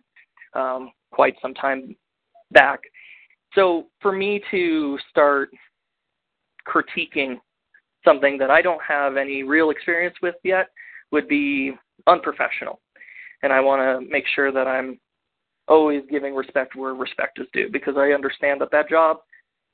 um, 0.53 0.91
quite 1.11 1.35
some 1.41 1.53
time 1.53 1.95
back. 2.51 2.79
So 3.53 3.87
for 4.01 4.11
me 4.11 4.41
to 4.51 4.97
start 5.09 5.49
critiquing 6.67 7.37
something 8.03 8.37
that 8.37 8.49
I 8.49 8.61
don't 8.61 8.81
have 8.87 9.17
any 9.17 9.43
real 9.43 9.69
experience 9.69 10.15
with 10.21 10.35
yet 10.43 10.69
would 11.11 11.27
be 11.27 11.73
unprofessional. 12.07 12.79
And 13.43 13.53
I 13.53 13.59
want 13.59 13.81
to 13.81 14.11
make 14.11 14.25
sure 14.33 14.51
that 14.51 14.67
I'm 14.67 14.99
always 15.67 16.03
giving 16.09 16.35
respect 16.35 16.75
where 16.75 16.93
respect 16.93 17.39
is 17.39 17.47
due 17.53 17.69
because 17.71 17.95
I 17.97 18.11
understand 18.11 18.61
that 18.61 18.71
that 18.71 18.89
job 18.89 19.17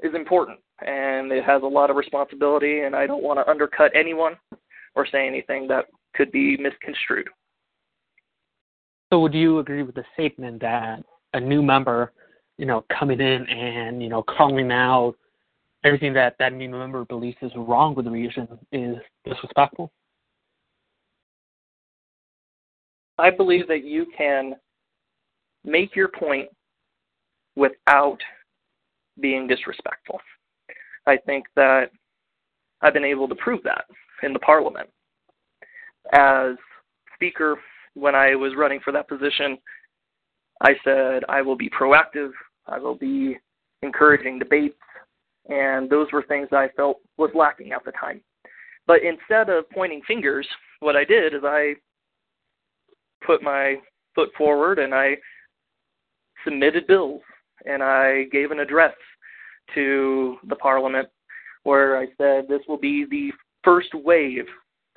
is 0.02 0.14
important 0.16 0.60
and 0.86 1.32
it 1.32 1.44
has 1.44 1.62
a 1.64 1.68
lot 1.68 1.90
of 1.90 1.96
responsibility 1.96 2.82
and 2.82 2.96
I 2.96 3.06
don't 3.06 3.24
want 3.24 3.40
to 3.40 3.50
undercut 3.50 3.92
anyone 3.96 4.36
or 4.96 5.06
say 5.06 5.28
anything 5.28 5.68
that 5.68 5.86
could 6.16 6.32
be 6.32 6.58
misconstrued. 6.58 7.30
So 9.12 9.20
would 9.20 9.34
you 9.34 9.60
agree 9.60 9.84
with 9.84 9.96
the 9.96 10.06
statement 10.14 10.62
that 10.62 11.04
a 11.34 11.40
new 11.40 11.62
member, 11.62 12.14
you 12.58 12.66
know, 12.66 12.86
coming 12.98 13.20
in 13.20 13.48
and, 13.48 14.02
you 14.02 14.10
know, 14.10 14.24
calling 14.24 14.72
out 14.72 15.16
everything 15.84 16.14
that 16.14 16.36
that 16.40 16.54
new 16.54 16.70
member 16.70 17.06
believes 17.06 17.38
is 17.42 17.52
wrong 17.56 17.96
with 17.96 18.06
the 18.06 18.12
region 18.12 18.48
is 18.72 18.96
disrespectful? 19.26 19.92
I 23.22 23.30
believe 23.30 23.68
that 23.68 23.84
you 23.84 24.08
can 24.18 24.56
make 25.64 25.96
your 25.96 26.08
point 26.08 26.50
without 27.56 28.18
being 29.20 29.46
disrespectful. 29.46 30.20
I 31.06 31.18
think 31.18 31.46
that 31.56 31.92
I've 32.82 32.96
been 32.96 33.06
able 33.06 33.28
to 33.28 33.36
prove 33.36 33.62
that 33.64 33.86
in 34.24 34.34
the 34.34 34.40
parliament. 34.40 34.90
As 36.14 36.56
speaker, 37.14 37.60
when 37.94 38.16
I 38.16 38.34
was 38.34 38.54
running 38.58 38.80
for 38.84 38.92
that 38.92 39.08
position, 39.08 39.60
I 40.62 40.74
said 40.84 41.24
I 41.30 41.44
will 41.44 41.56
be 41.56 41.70
proactive, 41.70 42.32
I 42.66 42.80
will 42.80 42.96
be 42.96 43.38
encouraging 43.84 44.40
debates, 44.40 44.78
and 45.48 45.88
those 45.92 46.08
were 46.12 46.24
things 46.24 46.48
I 46.52 46.70
felt 46.76 46.98
was 47.18 47.30
lacking 47.36 47.72
at 47.72 47.86
the 47.86 47.92
time. 47.92 48.22
But 48.88 49.04
instead 49.04 49.50
of 49.50 49.70
pointing 49.70 50.02
fingers, 50.08 50.48
what 50.80 50.96
I 50.96 51.04
did 51.04 51.36
is 51.36 51.42
I 51.44 51.76
put 53.32 53.42
my 53.42 53.76
foot 54.14 54.30
forward 54.38 54.78
and 54.78 54.94
I 54.94 55.16
submitted 56.44 56.86
bills 56.86 57.22
and 57.66 57.82
I 57.82 58.26
gave 58.32 58.52
an 58.52 58.60
address 58.60 58.94
to 59.74 60.36
the 60.50 60.56
parliament 60.56 61.08
where 61.64 61.98
I 61.98 62.08
said 62.18 62.48
this 62.50 62.62
will 62.68 62.80
be 62.80 63.06
the 63.10 63.32
first 63.64 63.94
wave, 63.94 64.46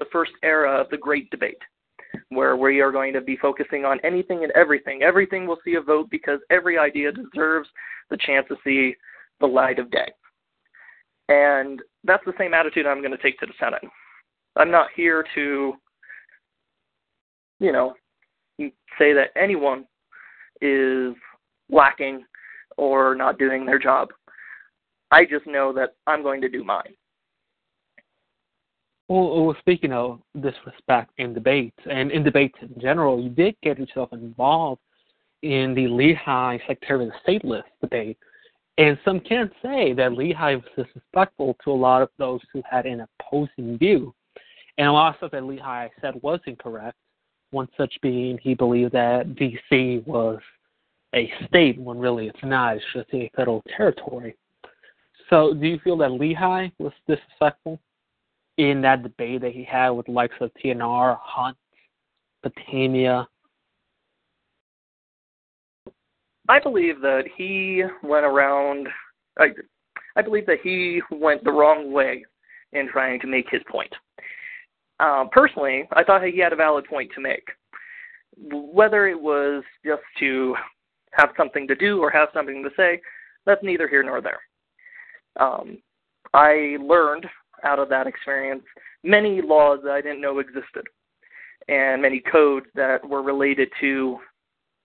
the 0.00 0.06
first 0.10 0.32
era 0.42 0.80
of 0.80 0.88
the 0.90 0.96
great 0.96 1.30
debate, 1.30 1.60
where 2.30 2.56
we 2.56 2.80
are 2.80 2.90
going 2.90 3.12
to 3.12 3.20
be 3.20 3.36
focusing 3.36 3.84
on 3.84 4.00
anything 4.02 4.42
and 4.42 4.52
everything. 4.52 5.02
Everything 5.02 5.46
will 5.46 5.58
see 5.64 5.74
a 5.74 5.80
vote 5.80 6.08
because 6.10 6.40
every 6.50 6.76
idea 6.76 7.12
deserves 7.12 7.68
the 8.10 8.16
chance 8.16 8.46
to 8.48 8.56
see 8.64 8.96
the 9.38 9.46
light 9.46 9.78
of 9.78 9.92
day. 9.92 10.10
And 11.28 11.80
that's 12.02 12.24
the 12.24 12.34
same 12.36 12.52
attitude 12.52 12.84
I'm 12.86 13.00
going 13.00 13.16
to 13.16 13.22
take 13.22 13.38
to 13.38 13.46
the 13.46 13.52
Senate. 13.60 13.82
I'm 14.56 14.72
not 14.72 14.88
here 14.96 15.24
to, 15.36 15.74
you 17.60 17.72
know, 17.72 17.94
say 18.58 19.12
that 19.12 19.30
anyone 19.36 19.86
is 20.60 21.14
lacking 21.70 22.24
or 22.76 23.14
not 23.14 23.38
doing 23.38 23.64
their 23.66 23.78
job. 23.78 24.08
I 25.10 25.24
just 25.24 25.46
know 25.46 25.72
that 25.72 25.94
I'm 26.06 26.22
going 26.22 26.40
to 26.40 26.48
do 26.48 26.64
mine. 26.64 26.94
Well, 29.08 29.44
well, 29.44 29.56
speaking 29.60 29.92
of 29.92 30.20
disrespect 30.40 31.12
in 31.18 31.34
debates 31.34 31.78
and 31.90 32.10
in 32.10 32.24
debates 32.24 32.56
in 32.62 32.74
general, 32.80 33.20
you 33.20 33.28
did 33.28 33.54
get 33.62 33.78
yourself 33.78 34.12
involved 34.12 34.80
in 35.42 35.74
the 35.74 35.88
Lehigh 35.88 36.58
Secretary 36.66 37.06
of 37.06 37.12
State 37.22 37.44
list 37.44 37.68
debate. 37.82 38.16
And 38.78 38.98
some 39.04 39.20
can't 39.20 39.52
say 39.62 39.92
that 39.92 40.14
Lehigh 40.14 40.56
was 40.56 40.64
disrespectful 40.76 41.56
to 41.62 41.70
a 41.70 41.72
lot 41.72 42.02
of 42.02 42.08
those 42.18 42.40
who 42.52 42.62
had 42.68 42.86
an 42.86 43.06
opposing 43.20 43.78
view. 43.78 44.14
And 44.78 44.88
a 44.88 44.92
lot 44.92 45.10
of 45.10 45.16
stuff 45.18 45.30
that 45.32 45.44
Lehigh 45.44 45.88
said 46.00 46.14
was 46.22 46.40
incorrect. 46.46 46.96
One 47.54 47.68
such 47.76 47.94
being 48.02 48.36
he 48.42 48.54
believed 48.54 48.94
that 48.94 49.36
D.C. 49.36 50.02
was 50.06 50.40
a 51.14 51.32
state 51.46 51.78
when 51.78 51.98
really 51.98 52.26
it's 52.26 52.42
not. 52.42 52.74
It's 52.74 52.84
just 52.92 53.06
a 53.14 53.30
federal 53.36 53.62
territory. 53.76 54.34
So, 55.30 55.54
do 55.54 55.64
you 55.64 55.78
feel 55.78 55.96
that 55.98 56.10
Lehigh 56.10 56.70
was 56.80 56.92
disrespectful 57.06 57.78
in 58.58 58.82
that 58.82 59.04
debate 59.04 59.42
that 59.42 59.52
he 59.52 59.62
had 59.62 59.90
with 59.90 60.06
the 60.06 60.12
likes 60.12 60.34
of 60.40 60.50
TNR, 60.62 61.16
Hunt, 61.22 61.56
Potamia? 62.44 63.24
I 66.48 66.58
believe 66.58 67.00
that 67.02 67.22
he 67.36 67.84
went 68.02 68.26
around. 68.26 68.88
I, 69.38 69.50
I 70.16 70.22
believe 70.22 70.46
that 70.46 70.58
he 70.64 71.00
went 71.12 71.44
the 71.44 71.52
wrong 71.52 71.92
way 71.92 72.24
in 72.72 72.88
trying 72.88 73.20
to 73.20 73.28
make 73.28 73.46
his 73.48 73.62
point. 73.70 73.94
Um, 75.00 75.28
personally, 75.32 75.88
I 75.92 76.04
thought 76.04 76.22
he 76.24 76.38
had 76.38 76.52
a 76.52 76.56
valid 76.56 76.84
point 76.86 77.10
to 77.14 77.20
make. 77.20 77.48
Whether 78.50 79.08
it 79.08 79.20
was 79.20 79.62
just 79.84 80.02
to 80.20 80.54
have 81.12 81.30
something 81.36 81.66
to 81.68 81.74
do 81.74 82.00
or 82.00 82.10
have 82.10 82.28
something 82.34 82.62
to 82.62 82.70
say, 82.76 83.00
that's 83.46 83.62
neither 83.62 83.88
here 83.88 84.02
nor 84.02 84.20
there. 84.20 84.40
Um, 85.38 85.78
I 86.32 86.76
learned 86.80 87.26
out 87.64 87.78
of 87.78 87.88
that 87.88 88.06
experience 88.06 88.62
many 89.02 89.40
laws 89.42 89.80
that 89.84 89.92
I 89.92 90.00
didn't 90.00 90.20
know 90.20 90.38
existed. 90.38 90.86
and 91.68 92.02
many 92.02 92.20
codes 92.20 92.66
that 92.74 93.06
were 93.08 93.22
related 93.22 93.68
to 93.80 94.18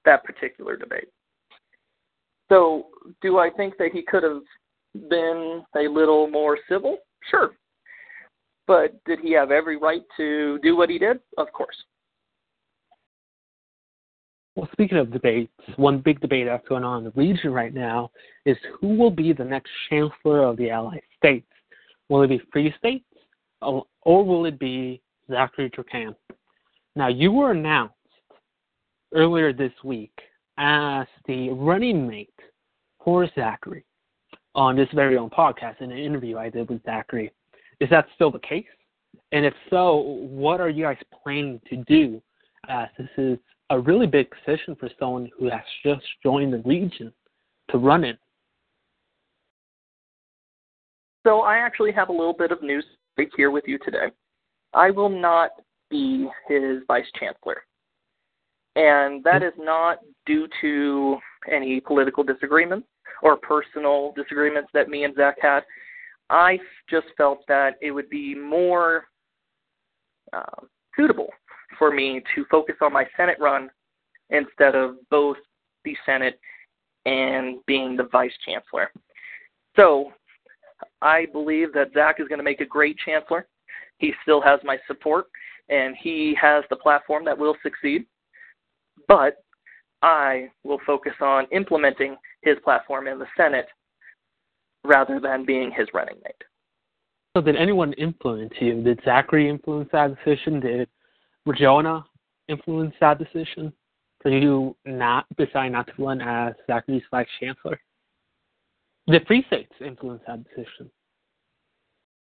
that 0.05 0.23
particular 0.23 0.77
debate. 0.77 1.09
So, 2.49 2.87
do 3.21 3.37
I 3.37 3.49
think 3.49 3.77
that 3.77 3.89
he 3.93 4.01
could 4.01 4.23
have 4.23 4.41
been 5.09 5.63
a 5.75 5.87
little 5.87 6.27
more 6.29 6.57
civil? 6.67 6.97
Sure. 7.29 7.51
But 8.69 9.03
did 9.05 9.19
he 9.19 9.31
have 9.31 9.49
every 9.49 9.77
right 9.77 10.03
to 10.17 10.59
do 10.59 10.77
what 10.77 10.91
he 10.91 10.99
did? 10.99 11.19
Of 11.39 11.51
course. 11.51 11.75
Well, 14.55 14.69
speaking 14.73 14.99
of 14.99 15.11
debates, 15.11 15.51
one 15.77 16.01
big 16.01 16.21
debate 16.21 16.45
that's 16.45 16.67
going 16.67 16.83
on 16.83 16.99
in 16.99 17.03
the 17.05 17.11
region 17.19 17.51
right 17.51 17.73
now 17.73 18.11
is 18.45 18.55
who 18.79 18.89
will 18.89 19.09
be 19.09 19.33
the 19.33 19.43
next 19.43 19.71
chancellor 19.89 20.43
of 20.43 20.55
the 20.57 20.69
Allied 20.69 21.01
States. 21.17 21.47
Will 22.09 22.21
it 22.21 22.27
be 22.27 22.39
Free 22.53 22.71
States 22.77 23.05
oh, 23.63 23.87
or 24.03 24.23
will 24.23 24.45
it 24.45 24.59
be 24.59 25.01
Zachary 25.31 25.71
Turcan? 25.71 26.13
Now, 26.95 27.07
you 27.07 27.31
were 27.31 27.53
announced 27.53 27.95
earlier 29.15 29.51
this 29.51 29.73
week 29.83 30.13
as 30.59 31.07
the 31.25 31.49
running 31.49 32.07
mate 32.07 32.29
for 33.03 33.27
Zachary 33.33 33.83
on 34.53 34.75
this 34.75 34.89
very 34.93 35.17
own 35.17 35.31
podcast 35.31 35.81
in 35.81 35.91
an 35.91 35.97
interview 35.97 36.37
I 36.37 36.49
did 36.49 36.69
with 36.69 36.83
Zachary. 36.83 37.31
Is 37.79 37.89
that 37.89 38.07
still 38.15 38.31
the 38.31 38.39
case? 38.39 38.65
And 39.31 39.45
if 39.45 39.53
so, 39.69 39.97
what 39.97 40.59
are 40.59 40.69
you 40.69 40.83
guys 40.83 40.97
planning 41.23 41.61
to 41.69 41.77
do? 41.87 42.21
As 42.67 42.89
this 42.97 43.09
is 43.17 43.37
a 43.69 43.79
really 43.79 44.07
big 44.07 44.27
position 44.31 44.75
for 44.75 44.89
someone 44.99 45.29
who 45.37 45.49
has 45.49 45.61
just 45.83 46.05
joined 46.23 46.53
the 46.53 46.61
region 46.65 47.13
to 47.71 47.77
run 47.77 48.03
it. 48.03 48.17
So 51.25 51.41
I 51.41 51.57
actually 51.57 51.91
have 51.91 52.09
a 52.09 52.13
little 52.13 52.33
bit 52.33 52.51
of 52.51 52.61
news 52.61 52.85
right 53.17 53.29
here 53.35 53.51
with 53.51 53.65
you 53.67 53.77
today. 53.79 54.07
I 54.73 54.91
will 54.91 55.09
not 55.09 55.51
be 55.89 56.27
his 56.47 56.81
vice 56.87 57.05
chancellor. 57.19 57.63
And 58.75 59.23
that 59.23 59.43
is 59.43 59.53
not 59.57 59.99
due 60.25 60.47
to 60.61 61.17
any 61.51 61.79
political 61.79 62.23
disagreements 62.23 62.87
or 63.21 63.35
personal 63.35 64.13
disagreements 64.15 64.69
that 64.73 64.89
me 64.89 65.03
and 65.03 65.15
Zach 65.15 65.35
had. 65.41 65.61
I 66.29 66.59
just 66.89 67.07
felt 67.17 67.39
that 67.47 67.75
it 67.81 67.91
would 67.91 68.09
be 68.09 68.35
more 68.35 69.05
uh, 70.31 70.61
suitable 70.95 71.29
for 71.77 71.91
me 71.91 72.21
to 72.35 72.45
focus 72.51 72.75
on 72.81 72.93
my 72.93 73.05
Senate 73.17 73.37
run 73.39 73.69
instead 74.29 74.75
of 74.75 74.95
both 75.09 75.37
the 75.85 75.95
Senate 76.05 76.39
and 77.05 77.57
being 77.65 77.95
the 77.95 78.07
vice 78.11 78.33
chancellor. 78.45 78.91
So 79.75 80.11
I 81.01 81.25
believe 81.31 81.73
that 81.73 81.93
Zach 81.93 82.19
is 82.19 82.27
going 82.27 82.39
to 82.39 82.43
make 82.43 82.61
a 82.61 82.65
great 82.65 82.97
chancellor. 83.03 83.47
He 83.97 84.13
still 84.21 84.41
has 84.41 84.59
my 84.63 84.77
support, 84.87 85.25
and 85.69 85.95
he 85.99 86.35
has 86.39 86.63
the 86.69 86.75
platform 86.75 87.25
that 87.25 87.37
will 87.37 87.55
succeed. 87.63 88.05
But 89.07 89.37
I 90.01 90.49
will 90.63 90.79
focus 90.85 91.13
on 91.21 91.47
implementing 91.51 92.15
his 92.41 92.57
platform 92.63 93.07
in 93.07 93.19
the 93.19 93.27
Senate 93.35 93.67
rather 94.83 95.19
than 95.19 95.45
being 95.45 95.71
his 95.71 95.87
running 95.93 96.15
mate. 96.23 96.43
So, 97.35 97.41
did 97.41 97.55
anyone 97.55 97.93
influence 97.93 98.53
you? 98.59 98.81
Did 98.81 98.99
Zachary 99.05 99.49
influence 99.49 99.89
that 99.91 100.15
decision? 100.15 100.59
Did 100.59 100.87
Regina 101.45 102.03
influence 102.47 102.93
that 102.99 103.19
decision 103.19 103.71
for 104.21 104.31
you 104.31 104.75
not 104.85 105.25
decide 105.37 105.71
not 105.71 105.87
to 105.87 106.03
run 106.03 106.21
as 106.21 106.53
Zachary's 106.67 107.03
vice 107.11 107.27
chancellor? 107.39 107.79
Did 109.07 109.25
States 109.25 109.71
influence 109.79 110.21
that 110.27 110.43
decision? 110.43 110.89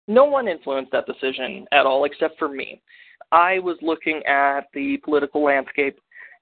No 0.08 0.24
one 0.24 0.48
influenced 0.48 0.92
that 0.92 1.06
decision 1.06 1.66
at 1.72 1.86
all 1.86 2.04
except 2.04 2.38
for 2.38 2.48
me. 2.48 2.82
I 3.30 3.58
was 3.60 3.76
looking 3.82 4.22
at 4.26 4.62
the 4.74 4.98
political 5.04 5.44
landscape 5.44 5.98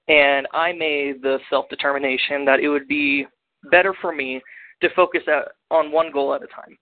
and 0.07 0.47
I 0.53 0.73
made 0.73 1.21
the 1.21 1.39
self 1.49 1.69
determination 1.69 2.43
that 2.45 2.59
it 2.59 2.69
would 2.69 2.87
be 2.87 3.27
better 3.69 3.93
for 4.01 4.13
me 4.13 4.41
to 4.81 4.89
focus 4.95 5.21
on 5.71 5.91
one 5.91 6.11
goal 6.11 6.33
at 6.33 6.43
a 6.43 6.47
time. 6.47 6.77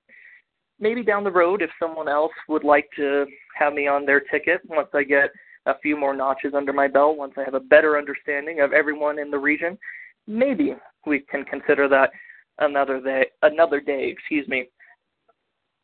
Maybe 0.79 1.03
down 1.03 1.23
the 1.23 1.31
road, 1.31 1.61
if 1.61 1.69
someone 1.79 2.07
else 2.07 2.31
would 2.47 2.63
like 2.63 2.89
to 2.95 3.25
have 3.57 3.73
me 3.73 3.87
on 3.87 4.05
their 4.05 4.21
ticket 4.21 4.61
once 4.67 4.87
I 4.93 5.03
get 5.03 5.29
a 5.65 5.77
few 5.79 5.97
more 5.97 6.15
notches 6.15 6.53
under 6.55 6.73
my 6.73 6.87
belt, 6.87 7.17
once 7.17 7.33
I 7.37 7.43
have 7.43 7.53
a 7.53 7.59
better 7.59 7.97
understanding 7.97 8.61
of 8.61 8.73
everyone 8.73 9.19
in 9.19 9.29
the 9.29 9.37
region, 9.37 9.77
maybe 10.25 10.75
we 11.05 11.19
can 11.19 11.43
consider 11.43 11.87
that 11.89 12.11
another 12.59 13.01
day. 13.01 13.27
Another 13.41 13.79
day, 13.79 14.09
excuse 14.09 14.47
me. 14.47 14.69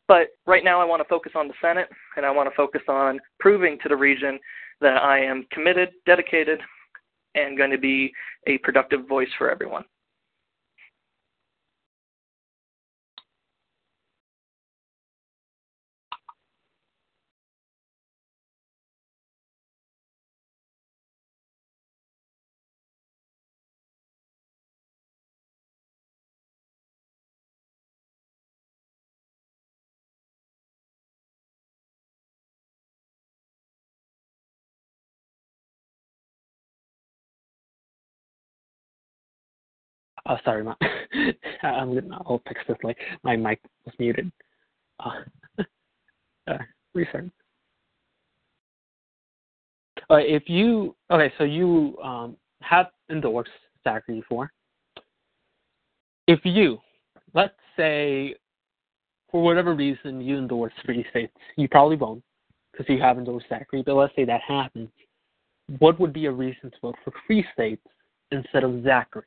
But 0.08 0.28
right 0.46 0.64
now, 0.64 0.80
I 0.80 0.84
want 0.84 1.02
to 1.02 1.08
focus 1.08 1.32
on 1.34 1.48
the 1.48 1.54
Senate, 1.60 1.88
and 2.16 2.24
I 2.24 2.30
want 2.30 2.48
to 2.48 2.54
focus 2.54 2.82
on 2.88 3.20
proving 3.40 3.78
to 3.82 3.88
the 3.88 3.96
region 3.96 4.38
that 4.80 5.02
I 5.02 5.18
am 5.18 5.46
committed, 5.50 5.90
dedicated, 6.06 6.60
and 7.34 7.56
going 7.56 7.70
to 7.70 7.78
be 7.78 8.12
a 8.46 8.58
productive 8.58 9.06
voice 9.08 9.28
for 9.36 9.50
everyone. 9.50 9.84
Oh, 40.28 40.36
sorry, 40.44 40.64
my, 40.64 40.74
I'm 41.62 41.94
gonna. 41.94 42.18
I'll 42.26 42.42
this. 42.46 42.76
Like 42.82 42.98
my 43.22 43.36
mic 43.36 43.60
was 43.84 43.94
muted. 43.98 44.30
Uh, 44.98 45.62
uh, 46.48 46.58
restart. 46.94 47.26
Uh, 50.10 50.16
if 50.16 50.48
you 50.48 50.94
okay, 51.10 51.32
so 51.38 51.44
you 51.44 51.96
um, 52.02 52.36
have 52.60 52.86
endorsed 53.10 53.50
Zachary 53.84 54.20
before. 54.20 54.50
If 56.26 56.40
you, 56.44 56.78
let's 57.34 57.54
say, 57.76 58.34
for 59.30 59.42
whatever 59.42 59.74
reason 59.74 60.20
you 60.20 60.38
endorse 60.38 60.72
Free 60.84 61.04
States, 61.10 61.32
you 61.56 61.68
probably 61.68 61.96
won't 61.96 62.22
because 62.72 62.86
you 62.88 63.00
have 63.00 63.18
endorsed 63.18 63.46
Zachary. 63.48 63.82
But 63.84 63.94
let's 63.94 64.14
say 64.16 64.24
that 64.24 64.40
happens, 64.46 64.90
what 65.78 66.00
would 66.00 66.12
be 66.12 66.26
a 66.26 66.32
reason 66.32 66.70
to 66.70 66.76
vote 66.82 66.96
for 67.04 67.12
Free 67.26 67.44
States 67.52 67.82
instead 68.32 68.64
of 68.64 68.82
Zachary? 68.82 69.24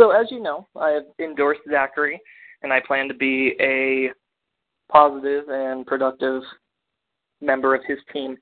So, 0.00 0.10
as 0.10 0.26
you 0.30 0.40
know, 0.40 0.66
I 0.76 0.90
have 0.90 1.04
endorsed 1.20 1.60
Zachary, 1.70 2.20
and 2.62 2.72
I 2.72 2.80
plan 2.80 3.08
to 3.08 3.14
be 3.14 3.54
a 3.60 4.10
positive 4.90 5.44
and 5.48 5.86
productive 5.86 6.42
member 7.40 7.74
of 7.74 7.82
his 7.86 7.98
team. 8.12 8.36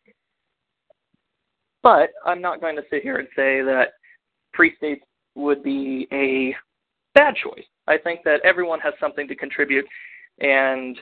But 1.83 2.11
I'm 2.25 2.41
not 2.41 2.61
going 2.61 2.77
to 2.77 2.83
sit 2.91 3.03
here 3.03 3.17
and 3.17 3.29
say 3.37 3.61
that 3.63 3.95
Free 4.55 4.75
States 4.77 5.05
would 5.35 5.63
be 5.63 6.07
a 6.13 6.55
bad 7.15 7.35
choice. 7.37 7.65
I 7.87 7.99
think 7.99 8.21
that 8.25 8.41
everyone 8.45 8.81
has 8.81 8.95
something 9.01 9.27
to 9.29 9.35
contribute, 9.35 9.85
and 10.41 10.99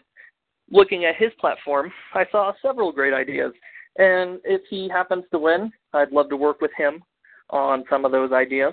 looking 0.71 1.05
at 1.05 1.17
his 1.17 1.31
platform, 1.39 1.93
I 2.15 2.25
saw 2.33 2.53
several 2.63 2.93
great 2.93 3.13
ideas. 3.13 3.53
And 3.99 4.41
if 4.45 4.63
he 4.71 4.89
happens 4.89 5.25
to 5.33 5.39
win, 5.39 5.73
I'd 5.93 6.13
love 6.13 6.29
to 6.31 6.37
work 6.37 6.61
with 6.61 6.71
him 6.77 7.03
on 7.51 7.85
some 7.91 8.05
of 8.05 8.13
those 8.13 8.33
ideas. 8.33 8.73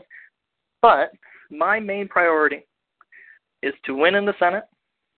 But 0.81 1.11
my 1.49 1.79
main 1.79 2.07
priority 2.07 2.65
is 3.63 3.73
to 3.85 3.95
win 3.95 4.15
in 4.15 4.25
the 4.25 4.35
Senate, 4.39 4.65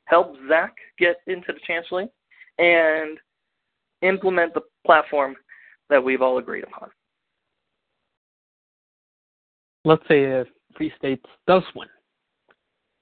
help 0.05 0.35
Zach 0.47 0.73
get 0.97 1.17
into 1.27 1.53
the 1.53 1.59
chancellery, 1.65 2.09
and 2.57 3.17
implement 4.01 4.53
the 4.53 4.61
platform 4.85 5.35
that 5.89 6.03
we've 6.03 6.21
all 6.21 6.37
agreed 6.37 6.63
upon. 6.63 6.89
Let's 9.85 10.03
say 10.07 10.23
if 10.23 10.47
Free 10.75 10.91
States 10.97 11.25
does 11.47 11.63
win, 11.75 11.87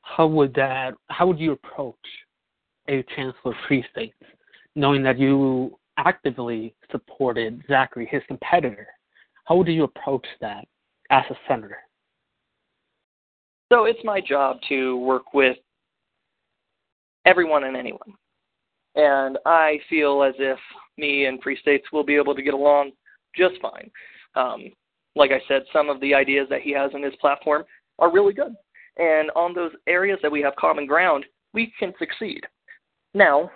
how 0.01 0.27
would 0.27 0.53
that? 0.55 0.93
How 1.09 1.27
would 1.27 1.39
you 1.39 1.51
approach 1.51 1.95
a 2.87 3.03
chancellor 3.15 3.51
of 3.51 3.55
Free 3.67 3.83
States, 3.91 4.15
knowing 4.75 5.03
that 5.03 5.19
you 5.19 5.77
actively 5.97 6.73
supported 6.91 7.63
Zachary, 7.67 8.07
his 8.09 8.21
competitor? 8.27 8.87
How 9.45 9.55
would 9.55 9.67
you 9.67 9.83
approach 9.83 10.25
that 10.39 10.65
as 11.09 11.23
a 11.29 11.35
senator? 11.47 11.79
So 13.71 13.85
it's 13.85 13.99
my 14.03 14.21
job 14.21 14.57
to 14.69 14.97
work 14.97 15.33
with 15.33 15.57
everyone 17.25 17.65
and 17.65 17.75
anyone. 17.75 18.13
And 18.95 19.37
I 19.45 19.79
feel 19.89 20.23
as 20.23 20.33
if 20.39 20.57
me 20.97 21.25
and 21.25 21.41
Free 21.41 21.57
States 21.57 21.85
will 21.91 22.03
be 22.03 22.15
able 22.15 22.33
to 22.33 22.41
get 22.41 22.53
along 22.53 22.91
just 23.35 23.55
fine. 23.61 23.91
Um, 24.35 24.71
like 25.15 25.31
I 25.31 25.41
said, 25.47 25.63
some 25.73 25.89
of 25.89 25.99
the 25.99 26.13
ideas 26.13 26.47
that 26.49 26.61
he 26.61 26.71
has 26.73 26.91
in 26.93 27.03
his 27.03 27.15
platform 27.19 27.63
are 27.99 28.11
really 28.11 28.33
good. 28.33 28.55
And 28.97 29.29
on 29.35 29.53
those 29.53 29.71
areas 29.87 30.19
that 30.23 30.31
we 30.31 30.41
have 30.41 30.55
common 30.55 30.85
ground, 30.85 31.25
we 31.53 31.73
can 31.79 31.93
succeed. 31.99 32.41
Now, 33.13 33.51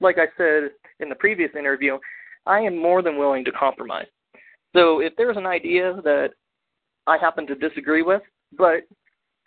like 0.00 0.16
I 0.18 0.26
said 0.36 0.70
in 1.00 1.08
the 1.08 1.14
previous 1.14 1.50
interview, 1.56 1.98
I 2.46 2.60
am 2.60 2.76
more 2.76 3.02
than 3.02 3.18
willing 3.18 3.44
to 3.44 3.52
compromise. 3.52 4.06
So 4.74 5.00
if 5.00 5.12
there's 5.16 5.36
an 5.36 5.46
idea 5.46 6.00
that 6.04 6.30
I 7.06 7.18
happen 7.18 7.46
to 7.46 7.54
disagree 7.54 8.02
with, 8.02 8.22
but 8.56 8.82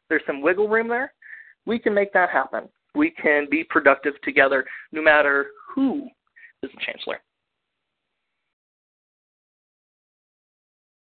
there's 0.10 0.22
some 0.28 0.42
wiggle 0.42 0.68
room 0.68 0.88
there, 0.88 1.14
we 1.66 1.80
can 1.80 1.94
make 1.94 2.12
that 2.14 2.30
happen. 2.30 2.68
We 2.96 3.12
can 3.12 3.48
be 3.50 3.64
productive 3.64 4.14
together 4.24 4.66
no 4.92 5.02
matter 5.02 5.48
who 5.74 6.08
is 6.64 6.72
the 6.74 6.82
chancellor. 6.86 7.20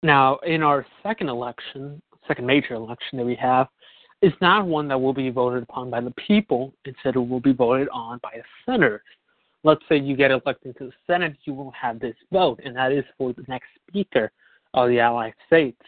Now, 0.01 0.37
in 0.45 0.61
our 0.61 0.85
second 1.03 1.29
election, 1.29 2.01
second 2.27 2.45
major 2.45 2.75
election 2.75 3.17
that 3.17 3.25
we 3.25 3.35
have, 3.35 3.67
is 4.21 4.33
not 4.39 4.65
one 4.65 4.87
that 4.87 4.99
will 4.99 5.13
be 5.13 5.29
voted 5.29 5.63
upon 5.63 5.89
by 5.89 6.01
the 6.01 6.13
people. 6.27 6.73
Instead, 6.85 7.15
it 7.15 7.19
will 7.19 7.39
be 7.39 7.53
voted 7.53 7.89
on 7.89 8.19
by 8.23 8.31
a 8.31 8.71
senator. 8.71 9.03
Let's 9.63 9.81
say 9.89 9.97
you 9.97 10.15
get 10.15 10.31
elected 10.31 10.77
to 10.77 10.85
the 10.85 10.93
Senate, 11.07 11.35
you 11.45 11.53
will 11.53 11.71
have 11.71 11.99
this 11.99 12.15
vote, 12.31 12.59
and 12.63 12.75
that 12.75 12.91
is 12.91 13.03
for 13.17 13.33
the 13.33 13.43
next 13.47 13.67
Speaker 13.89 14.31
of 14.75 14.89
the 14.89 14.99
Allied 14.99 15.33
States. 15.47 15.81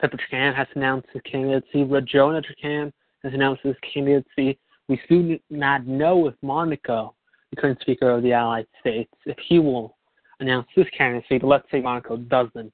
Pepper 0.00 0.18
Trahan 0.18 0.54
has 0.54 0.66
announced 0.74 1.08
his 1.12 1.22
candidacy. 1.22 1.84
Rajona 1.84 2.42
Trahan 2.42 2.92
has 3.22 3.32
announced 3.32 3.62
his 3.62 3.76
candidacy. 3.92 4.58
We 4.88 5.00
do 5.08 5.38
not 5.50 5.86
know 5.86 6.28
if 6.28 6.34
Monaco, 6.42 7.14
the 7.50 7.60
current 7.60 7.80
Speaker 7.80 8.10
of 8.10 8.22
the 8.22 8.32
Allied 8.32 8.66
States, 8.80 9.12
if 9.24 9.36
he 9.48 9.58
will 9.58 9.96
announce 10.40 10.66
his 10.74 10.86
candidacy. 10.96 11.38
But 11.38 11.46
let's 11.46 11.70
say 11.70 11.80
Monaco 11.80 12.16
doesn't. 12.16 12.72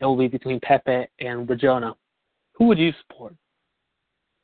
It 0.00 0.04
will 0.04 0.16
be 0.16 0.28
between 0.28 0.60
Pepe 0.60 1.06
and 1.20 1.46
Rajona. 1.48 1.94
Who 2.54 2.66
would 2.66 2.78
you 2.78 2.92
support 3.02 3.34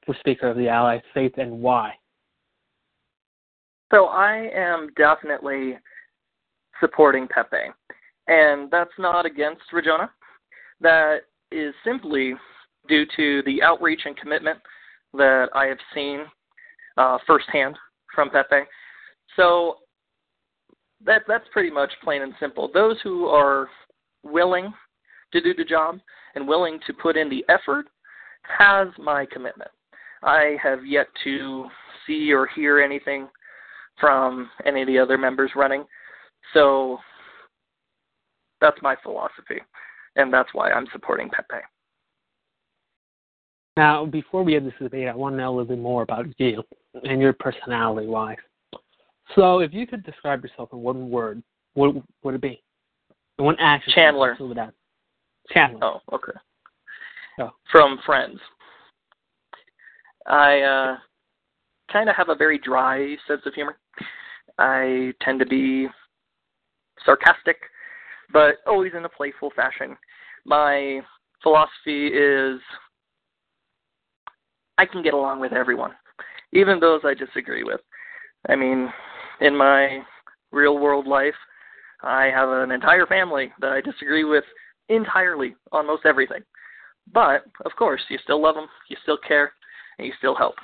for 0.05 0.15
Speaker 0.21 0.49
of 0.49 0.57
the 0.57 0.69
Allied 0.69 1.03
States 1.11 1.35
and 1.39 1.61
why? 1.61 1.95
So 3.93 4.07
I 4.07 4.51
am 4.55 4.91
definitely 4.97 5.79
supporting 6.81 7.29
Pepe. 7.29 7.73
And 8.27 8.71
that's 8.71 8.91
not 8.99 9.27
against 9.27 9.63
Rajona. 9.73 10.11
That 10.81 11.23
is 11.55 11.75
simply 11.85 12.35
due 12.89 13.07
to 13.17 13.43
the 13.47 13.63
outreach 13.63 14.03
and 14.05 14.17
commitment 14.17 14.59
that 15.15 15.49
I 15.55 15.67
have 15.67 15.79
seen 15.95 16.25
uh, 16.97 17.19
firsthand 17.27 17.77
from 18.15 18.31
Pepe. 18.31 18.67
So 19.37 19.77
that 21.05 21.23
that's 21.27 21.45
pretty 21.53 21.71
much 21.71 21.91
plain 22.03 22.23
and 22.23 22.35
simple. 22.41 22.71
Those 22.73 22.97
who 23.03 23.27
are 23.27 23.69
willing 24.23 24.73
to 25.33 25.41
do 25.41 25.55
the 25.55 25.65
job 25.65 25.99
and 26.35 26.47
willing 26.47 26.79
to 26.87 26.93
put 26.93 27.17
in 27.17 27.29
the 27.29 27.45
effort 27.49 27.87
has 28.43 28.89
my 28.99 29.27
commitment. 29.27 29.71
I 30.23 30.57
have 30.63 30.87
yet 30.87 31.07
to 31.25 31.67
see 32.07 32.33
or 32.33 32.47
hear 32.55 32.81
anything 32.81 33.29
from 34.01 34.51
any 34.67 34.83
of 34.83 34.89
the 34.89 34.99
other 34.99 35.19
members 35.19 35.51
running. 35.55 35.85
So 36.53 36.99
that's 38.61 38.81
my 38.83 38.97
philosophy, 39.03 39.61
and 40.17 40.33
that's 40.33 40.49
why 40.53 40.71
I'm 40.71 40.87
supporting 40.93 41.31
Pepe. 41.31 41.63
Now, 43.77 44.07
before 44.07 44.45
we 44.45 44.55
end 44.55 44.67
this 44.67 44.75
debate, 44.81 45.09
I 45.09 45.15
want 45.15 45.33
to 45.35 45.39
know 45.39 45.49
a 45.49 45.51
little 45.51 45.65
bit 45.65 45.79
more 45.79 46.03
about 46.03 46.27
you 46.39 46.63
and 47.03 47.21
your 47.21 47.33
personality 47.33 48.07
wise. 48.07 48.37
So, 49.35 49.61
if 49.61 49.73
you 49.73 49.87
could 49.87 50.05
describe 50.05 50.45
yourself 50.45 50.69
in 50.73 50.79
one 50.79 51.11
word, 51.11 51.43
what 51.75 51.95
would 52.23 52.35
it 52.35 52.41
be? 52.41 52.63
one 53.37 53.57
action. 53.59 53.93
Chandler. 53.95 54.37
Chandler. 55.53 55.81
Oh, 55.83 56.01
okay. 56.13 56.33
Oh. 57.41 57.51
From 57.73 57.99
Friends. 58.07 58.39
I 60.27 60.61
uh, 60.61 60.97
kind 61.93 62.09
of 62.09 62.17
have 62.17 62.29
a 62.29 62.35
very 62.35 62.59
dry 62.59 63.17
sense 63.27 63.43
of 63.45 63.55
humor. 63.55 63.77
I 64.59 65.13
tend 65.21 65.41
to 65.41 65.47
be 65.47 65.89
sarcastic, 67.05 67.57
but 68.35 68.57
always 68.67 68.93
in 68.95 69.05
a 69.07 69.09
playful 69.09 69.51
fashion. 69.57 69.97
My 70.45 71.01
philosophy 71.43 72.09
is 72.09 72.61
I 74.77 74.85
can 74.85 75.03
get 75.03 75.15
along 75.15 75.41
with 75.41 75.53
everyone, 75.53 75.93
even 76.53 76.81
those 76.81 77.01
I 77.05 77.15
disagree 77.15 77.63
with. 77.63 77.81
I 78.49 78.57
mean, 78.57 78.93
in 79.41 79.57
my 79.57 80.01
real 80.53 80.79
world 80.79 81.07
life, 81.07 81.35
I 82.03 82.25
have 82.25 82.51
an 82.51 82.73
entire 82.73 83.07
family 83.07 83.53
that 83.61 83.73
I 83.73 83.81
disagree 83.81 84.25
with 84.25 84.45
entirely 84.91 85.55
on 85.73 85.87
most 85.87 86.05
everything. 86.05 86.43
But, 87.13 87.45
of 87.65 87.73
course, 87.79 88.03
you 88.09 88.19
still 88.23 88.43
love 88.43 88.57
them, 88.57 88.67
you 88.89 88.97
still 89.03 89.19
care, 89.27 89.53
and 89.99 90.07
you 90.07 90.13
still 90.19 90.35
help. 90.35 90.57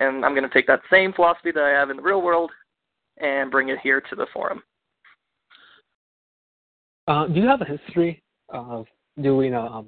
And 0.00 0.24
I'm 0.24 0.34
going 0.34 0.48
to 0.48 0.54
take 0.54 0.68
that 0.68 0.80
same 0.90 1.12
philosophy 1.12 1.50
that 1.50 1.64
I 1.64 1.70
have 1.70 1.90
in 1.90 1.96
the 1.96 2.02
real 2.02 2.22
world 2.22 2.52
and 3.18 3.50
bring 3.50 3.70
it 3.70 3.78
here 3.82 4.00
to 4.00 4.16
the 4.16 4.26
forum. 4.32 4.62
Uh, 7.08 7.26
do 7.26 7.40
you 7.40 7.48
have 7.48 7.62
a 7.62 7.64
history 7.64 8.22
of 8.50 8.84
doing 9.22 9.54
um, 9.54 9.86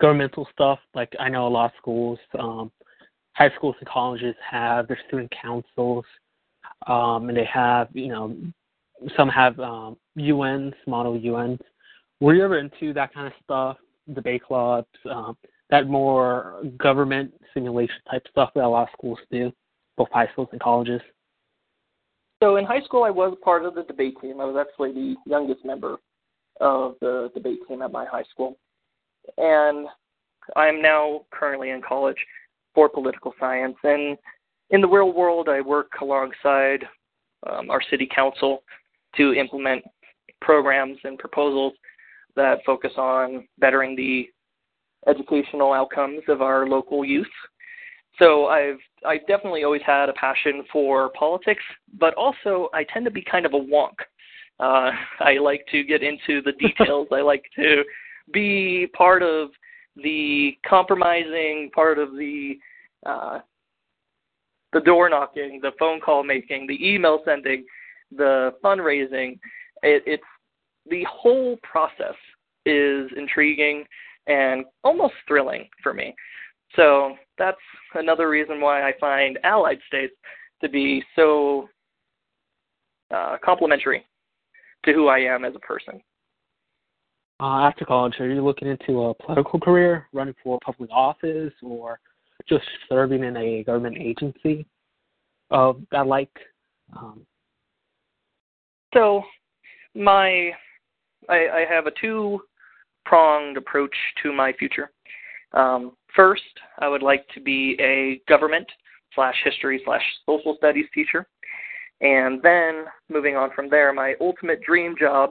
governmental 0.00 0.46
stuff? 0.52 0.80
Like 0.92 1.12
I 1.20 1.28
know 1.28 1.46
a 1.46 1.48
lot 1.48 1.66
of 1.66 1.70
schools, 1.78 2.18
um, 2.36 2.72
high 3.34 3.50
schools 3.54 3.76
and 3.78 3.88
colleges 3.88 4.34
have 4.50 4.88
their 4.88 4.98
student 5.06 5.32
councils, 5.40 6.04
um, 6.88 7.28
and 7.28 7.36
they 7.38 7.44
have 7.44 7.88
you 7.92 8.08
know 8.08 8.36
some 9.16 9.28
have 9.28 9.58
um, 9.60 9.96
UNs, 10.18 10.74
model 10.88 11.14
UNs. 11.14 11.60
Were 12.18 12.34
you 12.34 12.44
ever 12.44 12.58
into 12.58 12.92
that 12.92 13.14
kind 13.14 13.28
of 13.28 13.32
stuff? 13.44 13.76
Debate 14.12 14.42
clubs, 14.42 14.88
um, 15.08 15.36
that 15.70 15.86
more 15.86 16.60
government 16.76 17.32
simulation 17.54 17.94
type 18.10 18.26
stuff 18.28 18.50
that 18.56 18.64
a 18.64 18.68
lot 18.68 18.82
of 18.82 18.88
schools 18.98 19.18
do, 19.30 19.52
both 19.96 20.08
high 20.10 20.26
schools 20.32 20.48
and 20.50 20.60
colleges? 20.60 21.00
So 22.42 22.56
in 22.56 22.64
high 22.64 22.82
school, 22.82 23.04
I 23.04 23.10
was 23.10 23.36
part 23.44 23.64
of 23.64 23.76
the 23.76 23.84
debate 23.84 24.16
team. 24.20 24.40
I 24.40 24.44
was 24.44 24.56
actually 24.56 24.92
the 24.92 25.14
youngest 25.24 25.64
member 25.64 25.98
of 26.60 26.96
the 27.00 27.30
debate 27.34 27.60
team 27.68 27.82
at 27.82 27.92
my 27.92 28.04
high 28.04 28.24
school. 28.30 28.56
And 29.36 29.86
I'm 30.56 30.82
now 30.82 31.22
currently 31.30 31.70
in 31.70 31.82
college 31.82 32.16
for 32.74 32.88
political 32.88 33.34
science. 33.38 33.76
And 33.84 34.16
in 34.70 34.80
the 34.80 34.88
real 34.88 35.12
world, 35.12 35.48
I 35.48 35.60
work 35.60 35.92
alongside 36.00 36.84
um, 37.48 37.70
our 37.70 37.82
city 37.90 38.08
council 38.14 38.62
to 39.16 39.34
implement 39.34 39.84
programs 40.40 40.98
and 41.04 41.18
proposals 41.18 41.74
that 42.34 42.60
focus 42.64 42.92
on 42.96 43.46
bettering 43.58 43.94
the 43.94 44.28
educational 45.06 45.72
outcomes 45.72 46.22
of 46.28 46.42
our 46.42 46.66
local 46.66 47.04
youth. 47.04 47.26
So 48.18 48.46
I've 48.46 48.78
I've 49.06 49.26
definitely 49.26 49.64
always 49.64 49.82
had 49.84 50.08
a 50.08 50.12
passion 50.12 50.64
for 50.72 51.10
politics, 51.10 51.62
but 51.98 52.14
also 52.14 52.68
I 52.74 52.84
tend 52.84 53.04
to 53.06 53.10
be 53.10 53.22
kind 53.22 53.46
of 53.46 53.54
a 53.54 53.58
wonk. 53.58 53.96
Uh, 54.60 54.90
I 55.20 55.38
like 55.40 55.66
to 55.72 55.82
get 55.84 56.02
into 56.02 56.42
the 56.42 56.52
details. 56.58 57.08
I 57.12 57.20
like 57.20 57.44
to 57.56 57.82
be 58.32 58.88
part 58.96 59.22
of 59.22 59.50
the 59.96 60.52
compromising, 60.66 61.70
part 61.74 61.98
of 61.98 62.12
the 62.12 62.54
uh, 63.04 63.40
the 64.72 64.80
door 64.80 65.10
knocking, 65.10 65.60
the 65.60 65.72
phone 65.78 66.00
call 66.00 66.24
making, 66.24 66.66
the 66.66 66.78
email 66.86 67.20
sending, 67.24 67.64
the 68.16 68.54
fundraising. 68.64 69.38
It, 69.82 70.02
it's 70.06 70.22
the 70.88 71.04
whole 71.10 71.58
process 71.62 72.14
is 72.64 73.10
intriguing 73.16 73.84
and 74.26 74.64
almost 74.84 75.14
thrilling 75.28 75.68
for 75.82 75.92
me. 75.92 76.14
So 76.76 77.16
that's 77.36 77.58
another 77.94 78.30
reason 78.30 78.60
why 78.60 78.88
I 78.88 78.92
find 78.98 79.38
allied 79.44 79.78
states 79.86 80.14
to 80.62 80.68
be 80.68 81.04
so 81.16 81.68
uh, 83.14 83.36
complementary 83.44 84.06
to 84.84 84.92
who 84.92 85.08
I 85.08 85.18
am 85.18 85.44
as 85.44 85.54
a 85.54 85.60
person. 85.60 86.00
Uh, 87.40 87.66
after 87.66 87.84
college, 87.84 88.14
are 88.20 88.28
you 88.28 88.44
looking 88.44 88.68
into 88.68 89.04
a 89.04 89.14
political 89.14 89.58
career, 89.58 90.06
running 90.12 90.34
for 90.42 90.58
public 90.64 90.90
office, 90.92 91.52
or 91.62 91.98
just 92.48 92.64
serving 92.88 93.24
in 93.24 93.36
a 93.36 93.64
government 93.64 93.96
agency 93.98 94.66
of 95.50 95.82
that 95.90 96.06
like? 96.06 96.30
Um... 96.96 97.26
So, 98.94 99.22
my 99.94 100.52
I, 101.28 101.34
I 101.48 101.64
have 101.68 101.86
a 101.86 101.92
two 102.00 102.40
pronged 103.04 103.56
approach 103.56 103.94
to 104.22 104.32
my 104.32 104.52
future. 104.52 104.90
Um, 105.52 105.92
first, 106.14 106.42
I 106.78 106.88
would 106.88 107.02
like 107.02 107.26
to 107.34 107.40
be 107.40 107.76
a 107.80 108.20
government 108.28 108.66
slash 109.14 109.34
history 109.44 109.80
slash 109.84 110.02
social 110.26 110.56
studies 110.56 110.86
teacher. 110.94 111.26
And 112.02 112.42
then 112.42 112.84
moving 113.08 113.36
on 113.36 113.50
from 113.54 113.70
there, 113.70 113.92
my 113.92 114.14
ultimate 114.20 114.60
dream 114.62 114.94
job 114.98 115.30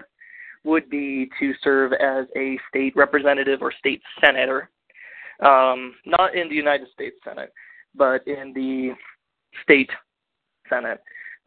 would 0.64 0.90
be 0.90 1.30
to 1.40 1.54
serve 1.64 1.92
as 1.94 2.26
a 2.36 2.58
state 2.70 2.96
representative 2.96 3.62
or 3.62 3.74
state 3.78 4.02
senator, 4.24 4.70
um, 5.44 5.96
not 6.06 6.36
in 6.36 6.48
the 6.50 6.56
United 6.56 6.88
States 6.94 7.18
Senate, 7.24 7.52
but 7.94 8.26
in 8.26 8.54
the 8.54 8.94
state 9.64 9.90
Senate. 10.70 11.02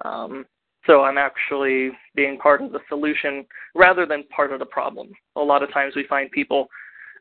Um, 0.05 0.45
so 0.87 1.03
I'm 1.03 1.17
actually 1.17 1.91
being 2.15 2.37
part 2.39 2.61
of 2.61 2.73
the 2.73 2.81
solution 2.89 3.47
rather 3.75 4.05
than 4.05 4.25
part 4.25 4.53
of 4.53 4.59
the 4.59 4.67
problem. 4.67 5.09
A 5.37 5.41
lot 5.41 5.63
of 5.63 5.73
times 5.73 5.95
we 5.97 6.07
find 6.07 6.31
people 6.31 6.69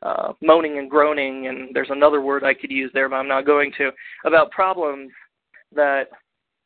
uh, 0.02 0.34
moaning 0.42 0.78
and 0.78 0.90
groaning, 0.90 1.46
and 1.46 1.70
there's 1.72 1.88
another 1.90 2.20
word 2.20 2.44
I 2.44 2.52
could 2.52 2.70
use 2.70 2.90
there, 2.92 3.08
but 3.08 3.16
I'm 3.16 3.28
not 3.28 3.46
going 3.46 3.72
to, 3.78 3.90
about 4.26 4.50
problems 4.50 5.10
that 5.74 6.08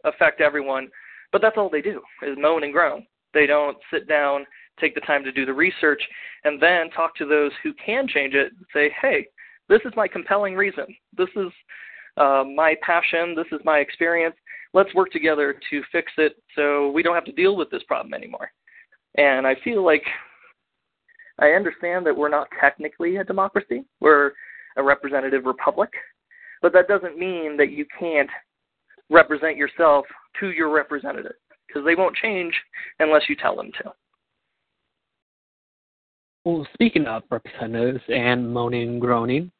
affect 0.04 0.40
everyone. 0.40 0.88
But 1.32 1.42
that's 1.42 1.56
all 1.56 1.68
they 1.70 1.82
do 1.82 2.00
is 2.22 2.36
moan 2.38 2.64
and 2.64 2.72
groan. 2.72 3.06
They 3.34 3.46
don't 3.46 3.76
sit 3.92 4.08
down, 4.08 4.46
take 4.80 4.94
the 4.94 5.00
time 5.02 5.24
to 5.24 5.32
do 5.32 5.44
the 5.44 5.52
research, 5.52 6.02
and 6.44 6.60
then 6.60 6.90
talk 6.90 7.14
to 7.16 7.26
those 7.26 7.52
who 7.62 7.72
can 7.74 8.08
change 8.08 8.34
it. 8.34 8.52
Say, 8.72 8.90
hey, 9.00 9.26
this 9.68 9.80
is 9.84 9.92
my 9.96 10.08
compelling 10.08 10.54
reason. 10.54 10.86
This 11.16 11.28
is 11.36 11.52
uh, 12.16 12.44
my 12.44 12.74
passion. 12.82 13.34
This 13.36 13.46
is 13.52 13.60
my 13.64 13.78
experience. 13.78 14.34
Let's 14.74 14.94
work 14.94 15.10
together 15.10 15.54
to 15.70 15.82
fix 15.92 16.12
it 16.18 16.36
so 16.54 16.90
we 16.90 17.02
don't 17.02 17.14
have 17.14 17.24
to 17.24 17.32
deal 17.32 17.56
with 17.56 17.70
this 17.70 17.82
problem 17.84 18.14
anymore. 18.14 18.50
And 19.16 19.46
I 19.46 19.56
feel 19.64 19.84
like 19.84 20.02
I 21.38 21.50
understand 21.50 22.06
that 22.06 22.16
we're 22.16 22.28
not 22.28 22.48
technically 22.60 23.16
a 23.16 23.24
democracy. 23.24 23.84
We're 24.00 24.32
a 24.76 24.82
representative 24.82 25.44
republic. 25.44 25.90
But 26.60 26.72
that 26.72 26.88
doesn't 26.88 27.18
mean 27.18 27.56
that 27.56 27.70
you 27.70 27.86
can't 27.98 28.30
represent 29.10 29.56
yourself 29.56 30.06
to 30.40 30.50
your 30.50 30.70
representative 30.70 31.34
because 31.66 31.84
they 31.84 31.94
won't 31.94 32.16
change 32.16 32.54
unless 32.98 33.22
you 33.28 33.36
tell 33.36 33.56
them 33.56 33.70
to. 33.82 33.92
Well, 36.44 36.66
speaking 36.72 37.06
of 37.06 37.22
representatives 37.30 38.02
and 38.08 38.52
moaning 38.52 38.88
and 38.88 39.00
groaning, 39.00 39.50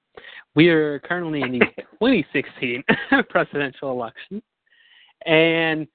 we 0.54 0.68
are 0.68 0.98
currently 1.00 1.42
in 1.42 1.52
the 1.52 1.58
2016 2.00 2.82
presidential 3.28 3.90
election, 3.90 4.42
and 5.26 5.86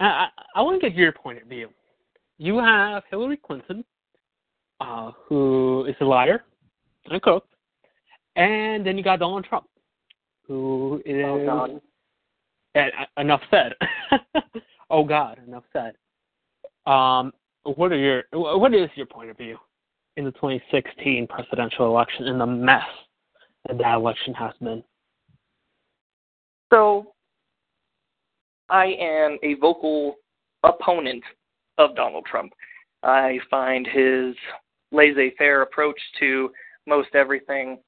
I, 0.00 0.28
I 0.54 0.62
want 0.62 0.80
to 0.80 0.88
get 0.88 0.96
your 0.96 1.12
point 1.12 1.40
of 1.40 1.48
view. 1.48 1.68
You 2.38 2.58
have 2.58 3.02
Hillary 3.10 3.36
Clinton, 3.36 3.84
uh, 4.80 5.12
who 5.28 5.86
is 5.88 5.96
a 6.00 6.04
liar 6.04 6.44
and 7.04 7.16
a 7.16 7.20
cook, 7.20 7.46
and 8.36 8.86
then 8.86 8.96
you 8.96 9.04
got 9.04 9.18
Donald 9.18 9.44
Trump, 9.44 9.66
who 10.46 11.02
is 11.04 11.24
oh. 11.26 11.80
Enough 13.16 13.40
said. 13.50 13.72
oh 14.90 15.04
God, 15.04 15.40
enough 15.46 15.64
said. 15.72 15.94
Um, 16.90 17.32
what 17.64 17.92
are 17.92 17.98
your 17.98 18.24
what 18.32 18.74
is 18.74 18.88
your 18.94 19.06
point 19.06 19.30
of 19.30 19.36
view 19.36 19.58
in 20.16 20.24
the 20.24 20.32
2016 20.32 21.26
presidential 21.28 21.86
election 21.86 22.26
and 22.26 22.40
the 22.40 22.46
mess 22.46 22.82
that 23.66 23.78
that 23.78 23.94
election 23.94 24.34
has 24.34 24.52
been? 24.60 24.82
So, 26.72 27.12
I 28.68 28.94
am 29.00 29.38
a 29.42 29.54
vocal 29.54 30.16
opponent 30.62 31.22
of 31.78 31.96
Donald 31.96 32.26
Trump. 32.26 32.52
I 33.02 33.38
find 33.50 33.86
his 33.86 34.34
laissez-faire 34.92 35.62
approach 35.62 35.98
to 36.20 36.50
most 36.86 37.08
everything 37.14 37.78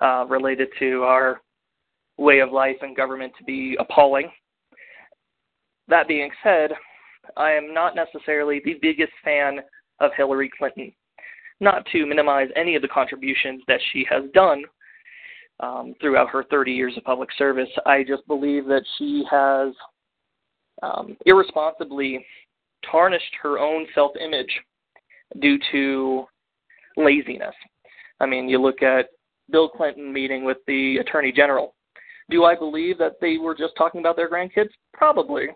uh, 0.00 0.24
related 0.28 0.68
to 0.78 1.02
our 1.02 1.40
way 2.18 2.40
of 2.40 2.52
life 2.52 2.76
and 2.82 2.96
government 2.96 3.32
to 3.38 3.44
be 3.44 3.76
appalling. 3.78 4.30
That 5.88 6.08
being 6.08 6.30
said, 6.42 6.72
I 7.36 7.52
am 7.52 7.72
not 7.72 7.94
necessarily 7.94 8.60
the 8.64 8.78
biggest 8.82 9.12
fan 9.24 9.60
of 10.00 10.10
Hillary 10.16 10.50
Clinton. 10.58 10.92
Not 11.60 11.86
to 11.92 12.06
minimize 12.06 12.48
any 12.56 12.76
of 12.76 12.82
the 12.82 12.88
contributions 12.88 13.62
that 13.66 13.80
she 13.92 14.06
has 14.10 14.24
done 14.32 14.62
um, 15.60 15.94
throughout 16.00 16.28
her 16.30 16.44
30 16.50 16.72
years 16.72 16.96
of 16.96 17.04
public 17.04 17.30
service, 17.36 17.68
I 17.84 18.04
just 18.04 18.26
believe 18.28 18.66
that 18.66 18.84
she 18.96 19.24
has 19.30 19.72
um, 20.82 21.16
irresponsibly 21.26 22.24
tarnished 22.88 23.34
her 23.42 23.58
own 23.58 23.86
self 23.94 24.12
image 24.20 24.60
due 25.40 25.58
to 25.72 26.26
laziness. 26.96 27.54
I 28.20 28.26
mean, 28.26 28.48
you 28.48 28.60
look 28.60 28.82
at 28.82 29.06
Bill 29.50 29.68
Clinton 29.68 30.12
meeting 30.12 30.44
with 30.44 30.58
the 30.66 30.98
Attorney 30.98 31.32
General. 31.32 31.74
Do 32.30 32.44
I 32.44 32.54
believe 32.54 32.98
that 32.98 33.16
they 33.20 33.38
were 33.38 33.54
just 33.54 33.74
talking 33.76 34.00
about 34.00 34.16
their 34.16 34.30
grandkids? 34.30 34.70
Probably. 34.92 35.48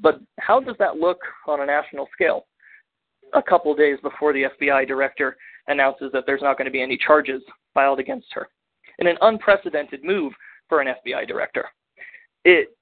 But 0.00 0.20
how 0.38 0.60
does 0.60 0.76
that 0.78 0.96
look 0.96 1.18
on 1.46 1.60
a 1.60 1.66
national 1.66 2.08
scale? 2.12 2.46
A 3.34 3.42
couple 3.42 3.74
days 3.74 3.98
before 4.02 4.32
the 4.32 4.44
FBI 4.60 4.86
director 4.86 5.36
announces 5.68 6.10
that 6.12 6.24
there's 6.26 6.42
not 6.42 6.58
going 6.58 6.66
to 6.66 6.70
be 6.70 6.82
any 6.82 6.96
charges 6.96 7.42
filed 7.74 8.00
against 8.00 8.28
her. 8.32 8.48
In 8.98 9.06
an 9.06 9.16
unprecedented 9.20 10.04
move 10.04 10.32
for 10.68 10.80
an 10.80 10.88
FBI 10.88 11.26
director. 11.26 11.66
It 12.44 12.76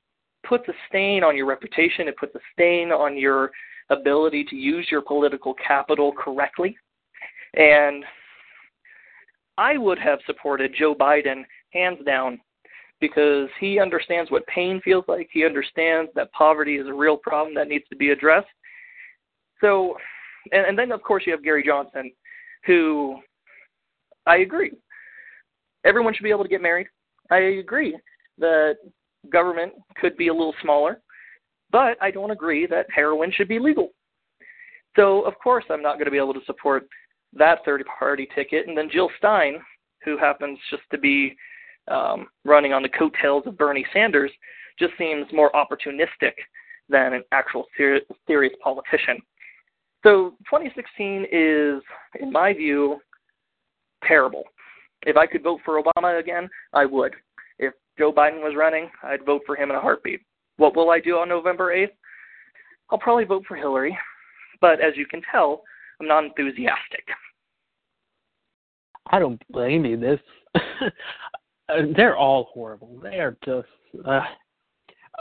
puts 0.46 0.68
a 0.68 0.72
stain 0.88 1.24
on 1.24 1.36
your 1.36 1.46
reputation, 1.46 2.08
it 2.08 2.16
puts 2.16 2.34
a 2.34 2.40
stain 2.52 2.92
on 2.92 3.16
your 3.16 3.50
ability 3.90 4.44
to 4.44 4.56
use 4.56 4.86
your 4.90 5.02
political 5.02 5.54
capital 5.54 6.12
correctly. 6.12 6.76
And 7.54 8.04
I 9.56 9.78
would 9.78 9.98
have 9.98 10.18
supported 10.26 10.74
Joe 10.76 10.94
Biden 10.94 11.42
hands 11.72 11.98
down 12.04 12.40
because 13.08 13.50
he 13.60 13.78
understands 13.78 14.30
what 14.30 14.46
pain 14.46 14.80
feels 14.82 15.04
like. 15.08 15.28
He 15.30 15.44
understands 15.44 16.10
that 16.14 16.32
poverty 16.32 16.76
is 16.76 16.86
a 16.86 16.92
real 16.94 17.18
problem 17.18 17.54
that 17.54 17.68
needs 17.68 17.84
to 17.90 17.96
be 17.96 18.12
addressed. 18.12 18.46
So, 19.60 19.94
and, 20.52 20.64
and 20.66 20.78
then 20.78 20.90
of 20.90 21.02
course 21.02 21.24
you 21.26 21.32
have 21.32 21.44
Gary 21.44 21.62
Johnson, 21.62 22.10
who 22.64 23.16
I 24.26 24.38
agree. 24.38 24.72
Everyone 25.84 26.14
should 26.14 26.22
be 26.22 26.30
able 26.30 26.44
to 26.44 26.48
get 26.48 26.62
married. 26.62 26.86
I 27.30 27.40
agree 27.60 27.94
that 28.38 28.76
government 29.30 29.74
could 30.00 30.16
be 30.16 30.28
a 30.28 30.32
little 30.32 30.54
smaller, 30.62 31.02
but 31.70 31.98
I 32.00 32.10
don't 32.10 32.30
agree 32.30 32.66
that 32.68 32.86
heroin 32.94 33.30
should 33.30 33.48
be 33.48 33.58
legal. 33.58 33.90
So, 34.96 35.20
of 35.26 35.34
course, 35.42 35.64
I'm 35.68 35.82
not 35.82 35.96
going 35.96 36.06
to 36.06 36.10
be 36.10 36.16
able 36.16 36.32
to 36.32 36.44
support 36.46 36.88
that 37.34 37.58
third 37.66 37.84
party 37.98 38.28
ticket. 38.34 38.66
And 38.66 38.78
then 38.78 38.88
Jill 38.90 39.10
Stein, 39.18 39.58
who 40.06 40.16
happens 40.16 40.58
just 40.70 40.84
to 40.90 40.96
be 40.96 41.36
um, 41.88 42.26
running 42.44 42.72
on 42.72 42.82
the 42.82 42.88
coattails 42.88 43.46
of 43.46 43.58
Bernie 43.58 43.86
Sanders, 43.92 44.30
just 44.78 44.92
seems 44.98 45.26
more 45.32 45.50
opportunistic 45.52 46.32
than 46.88 47.14
an 47.14 47.22
actual 47.32 47.66
ser- 47.76 48.00
serious 48.26 48.54
politician. 48.62 49.18
So 50.04 50.30
2016 50.50 51.26
is, 51.32 51.82
in 52.20 52.30
my 52.30 52.52
view, 52.52 53.00
terrible. 54.06 54.44
If 55.06 55.16
I 55.16 55.26
could 55.26 55.42
vote 55.42 55.60
for 55.64 55.82
Obama 55.82 56.20
again, 56.20 56.48
I 56.72 56.84
would. 56.84 57.14
If 57.58 57.72
Joe 57.98 58.12
Biden 58.12 58.42
was 58.42 58.54
running, 58.56 58.90
I'd 59.02 59.24
vote 59.24 59.42
for 59.46 59.56
him 59.56 59.70
in 59.70 59.76
a 59.76 59.80
heartbeat. 59.80 60.20
What 60.56 60.76
will 60.76 60.90
I 60.90 61.00
do 61.00 61.16
on 61.16 61.28
November 61.28 61.74
8th? 61.74 61.88
I'll 62.90 62.98
probably 62.98 63.24
vote 63.24 63.44
for 63.48 63.56
Hillary, 63.56 63.96
but 64.60 64.80
as 64.80 64.92
you 64.96 65.06
can 65.06 65.22
tell, 65.32 65.62
I'm 66.00 66.06
not 66.06 66.24
enthusiastic. 66.24 67.06
I 69.10 69.18
don't 69.18 69.42
blame 69.50 69.84
you. 69.84 69.96
This 69.96 70.20
they're 71.96 72.16
all 72.16 72.48
horrible. 72.52 73.00
They 73.02 73.20
are 73.20 73.36
just. 73.44 73.68
Uh, 74.06 74.20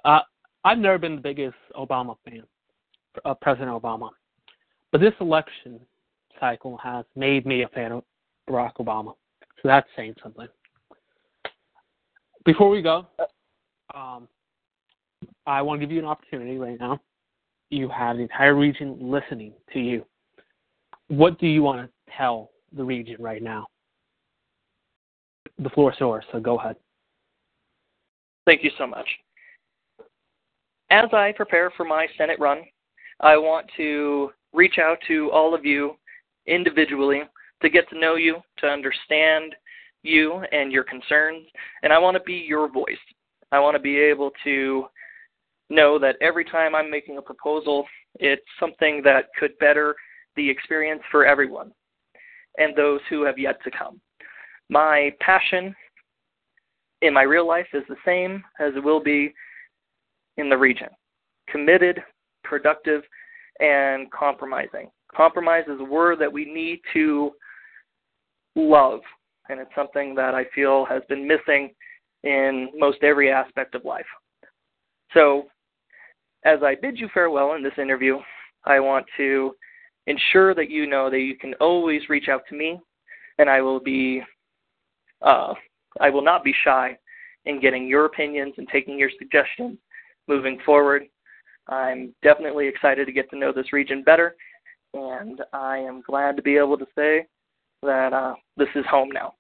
uh, 0.03 0.19
I've 0.63 0.77
never 0.77 0.97
been 0.97 1.15
the 1.15 1.21
biggest 1.21 1.55
Obama 1.75 2.15
fan, 2.25 2.43
uh, 3.25 3.33
President 3.35 3.69
Obama, 3.69 4.09
but 4.91 5.01
this 5.01 5.13
election 5.19 5.79
cycle 6.39 6.77
has 6.77 7.05
made 7.15 7.45
me 7.45 7.63
a 7.63 7.67
fan 7.69 7.91
of 7.91 8.03
Barack 8.49 8.75
Obama. 8.79 9.13
So 9.61 9.67
that's 9.67 9.87
saying 9.95 10.15
something. 10.21 10.47
Before 12.45 12.69
we 12.69 12.81
go, 12.81 13.07
um, 13.93 14.27
I 15.45 15.61
want 15.61 15.79
to 15.79 15.85
give 15.85 15.93
you 15.93 15.99
an 15.99 16.05
opportunity 16.05 16.57
right 16.57 16.79
now. 16.79 16.99
You 17.69 17.87
have 17.89 18.17
the 18.17 18.23
entire 18.23 18.55
region 18.55 18.97
listening 18.99 19.53
to 19.73 19.79
you. 19.79 20.05
What 21.07 21.39
do 21.39 21.47
you 21.47 21.63
want 21.63 21.87
to 21.87 22.13
tell 22.17 22.51
the 22.75 22.83
region 22.83 23.17
right 23.19 23.41
now? 23.41 23.67
The 25.59 25.69
floor 25.69 25.91
is 25.91 25.99
yours, 25.99 26.25
so 26.31 26.39
go 26.39 26.59
ahead. 26.59 26.75
Thank 28.45 28.63
you 28.63 28.71
so 28.77 28.87
much. 28.87 29.07
As 30.89 31.09
I 31.13 31.33
prepare 31.35 31.71
for 31.75 31.85
my 31.85 32.07
Senate 32.17 32.39
run, 32.39 32.63
I 33.19 33.37
want 33.37 33.67
to 33.77 34.31
reach 34.53 34.77
out 34.79 34.97
to 35.07 35.31
all 35.31 35.55
of 35.55 35.65
you 35.65 35.95
individually 36.45 37.21
to 37.61 37.69
get 37.69 37.89
to 37.89 37.99
know 37.99 38.15
you, 38.15 38.37
to 38.59 38.67
understand 38.67 39.55
you 40.03 40.43
and 40.51 40.71
your 40.71 40.83
concerns, 40.83 41.47
and 41.81 41.93
I 41.93 41.97
want 41.97 42.17
to 42.17 42.23
be 42.23 42.33
your 42.33 42.69
voice. 42.71 42.97
I 43.51 43.59
want 43.59 43.75
to 43.75 43.81
be 43.81 43.97
able 43.97 44.31
to 44.43 44.85
know 45.69 45.97
that 45.99 46.17
every 46.21 46.43
time 46.43 46.75
I'm 46.75 46.91
making 46.91 47.17
a 47.17 47.21
proposal, 47.21 47.85
it's 48.15 48.43
something 48.59 49.01
that 49.03 49.25
could 49.39 49.57
better 49.59 49.95
the 50.35 50.49
experience 50.49 51.01
for 51.09 51.25
everyone 51.25 51.71
and 52.57 52.75
those 52.75 52.99
who 53.09 53.23
have 53.23 53.39
yet 53.39 53.63
to 53.63 53.71
come. 53.71 53.99
My 54.73 55.11
passion 55.19 55.75
in 57.03 57.13
my 57.13 57.21
real 57.21 57.47
life 57.47 57.67
is 57.75 57.83
the 57.87 57.95
same 58.03 58.43
as 58.59 58.73
it 58.75 58.83
will 58.83 59.03
be 59.03 59.31
in 60.37 60.49
the 60.49 60.57
region 60.57 60.87
committed, 61.47 62.01
productive, 62.43 63.03
and 63.59 64.09
compromising. 64.11 64.89
Compromise 65.15 65.65
is 65.67 65.79
a 65.79 65.83
word 65.83 66.17
that 66.21 66.33
we 66.33 66.51
need 66.51 66.79
to 66.93 67.33
love, 68.55 69.01
and 69.47 69.59
it's 69.59 69.69
something 69.75 70.15
that 70.15 70.33
I 70.33 70.45
feel 70.55 70.85
has 70.85 71.03
been 71.07 71.27
missing 71.27 71.71
in 72.23 72.69
most 72.75 73.03
every 73.03 73.31
aspect 73.31 73.75
of 73.75 73.85
life. 73.85 74.07
So, 75.13 75.49
as 76.45 76.63
I 76.63 76.73
bid 76.81 76.97
you 76.97 77.09
farewell 77.13 77.53
in 77.53 77.61
this 77.61 77.77
interview, 77.77 78.17
I 78.65 78.79
want 78.79 79.05
to 79.17 79.53
ensure 80.07 80.55
that 80.55 80.71
you 80.71 80.87
know 80.87 81.11
that 81.11 81.19
you 81.19 81.37
can 81.37 81.53
always 81.61 82.09
reach 82.09 82.27
out 82.27 82.41
to 82.49 82.55
me, 82.55 82.79
and 83.37 83.47
I 83.47 83.61
will 83.61 83.79
be, 83.79 84.23
uh, 85.23 85.53
I 85.99 86.09
will 86.09 86.23
not 86.23 86.43
be 86.43 86.53
shy 86.63 86.97
in 87.45 87.59
getting 87.59 87.87
your 87.87 88.05
opinions 88.05 88.53
and 88.57 88.67
taking 88.71 88.97
your 88.97 89.09
suggestions 89.17 89.77
moving 90.27 90.59
forward. 90.65 91.03
I'm 91.67 92.13
definitely 92.23 92.67
excited 92.67 93.05
to 93.05 93.13
get 93.13 93.29
to 93.29 93.37
know 93.37 93.51
this 93.53 93.73
region 93.73 94.03
better, 94.03 94.35
and 94.93 95.41
I 95.53 95.77
am 95.77 96.01
glad 96.01 96.35
to 96.35 96.41
be 96.41 96.57
able 96.57 96.77
to 96.77 96.87
say 96.95 97.25
that 97.81 98.13
uh, 98.13 98.35
this 98.57 98.69
is 98.75 98.85
home 98.89 99.09
now. 99.11 99.33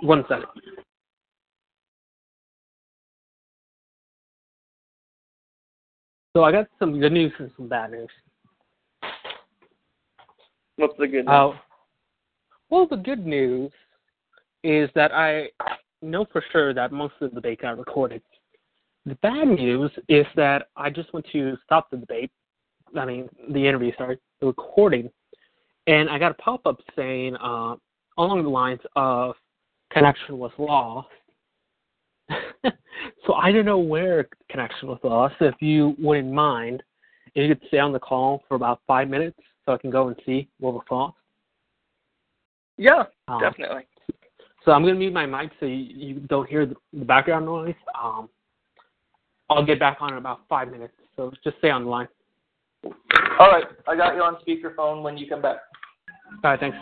One 0.00 0.24
second. 0.28 0.46
So 6.34 6.44
I 6.44 6.52
got 6.52 6.66
some 6.78 7.00
good 7.00 7.12
news 7.12 7.32
and 7.38 7.50
some 7.56 7.68
bad 7.68 7.92
news. 7.92 8.08
What's 10.76 10.96
the 10.98 11.06
good 11.06 11.26
news? 11.26 11.28
Uh, 11.28 11.50
well, 12.70 12.86
the 12.86 12.96
good 12.96 13.26
news 13.26 13.72
is 14.62 14.90
that 14.94 15.12
I 15.12 15.48
know 16.02 16.26
for 16.30 16.44
sure 16.52 16.74
that 16.74 16.92
most 16.92 17.14
of 17.20 17.30
the 17.30 17.36
debate 17.36 17.62
got 17.62 17.78
recorded. 17.78 18.22
The 19.06 19.16
bad 19.16 19.48
news 19.48 19.90
is 20.08 20.26
that 20.36 20.68
I 20.76 20.90
just 20.90 21.12
went 21.12 21.26
to 21.32 21.56
stop 21.64 21.90
the 21.90 21.96
debate. 21.96 22.30
I 22.96 23.04
mean, 23.04 23.28
the 23.50 23.66
interview, 23.66 23.92
sorry, 23.96 24.18
the 24.40 24.46
recording, 24.46 25.10
and 25.86 26.08
I 26.10 26.18
got 26.18 26.32
a 26.32 26.34
pop 26.34 26.66
up 26.66 26.78
saying 26.94 27.36
uh, 27.36 27.76
along 28.18 28.42
the 28.42 28.50
lines 28.50 28.80
of 28.96 29.34
connection 29.90 30.38
was 30.38 30.52
lost. 30.58 31.08
so 33.26 33.34
I 33.34 33.52
don't 33.52 33.64
know 33.64 33.78
where 33.78 34.28
connection 34.50 34.88
was 34.88 34.98
lost. 35.02 35.36
If 35.40 35.54
you 35.60 35.94
wouldn't 35.98 36.32
mind, 36.32 36.82
if 37.34 37.48
you 37.48 37.54
could 37.54 37.66
stay 37.68 37.78
on 37.78 37.92
the 37.92 38.00
call 38.00 38.42
for 38.48 38.54
about 38.54 38.80
five 38.86 39.08
minutes 39.08 39.38
so 39.64 39.74
I 39.74 39.78
can 39.78 39.90
go 39.90 40.08
and 40.08 40.16
see 40.24 40.48
what 40.58 40.82
lost. 40.90 41.14
yeah, 42.76 43.04
Um, 43.28 43.40
definitely. 43.40 43.86
So 44.64 44.72
I'm 44.72 44.82
gonna 44.82 44.94
mute 44.94 45.12
my 45.12 45.26
mic 45.26 45.50
so 45.60 45.66
you, 45.66 45.74
you 45.74 46.14
don't 46.20 46.48
hear 46.48 46.66
the, 46.66 46.74
the 46.92 47.04
background 47.04 47.46
noise. 47.46 47.74
Um, 48.00 48.28
I'll 49.50 49.64
get 49.64 49.78
back 49.78 49.98
on 50.00 50.12
in 50.12 50.18
about 50.18 50.40
five 50.48 50.70
minutes. 50.70 50.94
So 51.16 51.32
just 51.42 51.58
stay 51.58 51.70
on 51.70 51.84
the 51.84 51.90
line. 51.90 52.08
All 53.38 53.50
right, 53.50 53.64
I 53.86 53.96
got 53.96 54.14
you 54.14 54.22
on 54.22 54.36
speakerphone 54.46 55.02
when 55.02 55.16
you 55.16 55.28
come 55.28 55.42
back. 55.42 55.58
All 56.44 56.50
right, 56.50 56.60
thanks. 56.60 56.76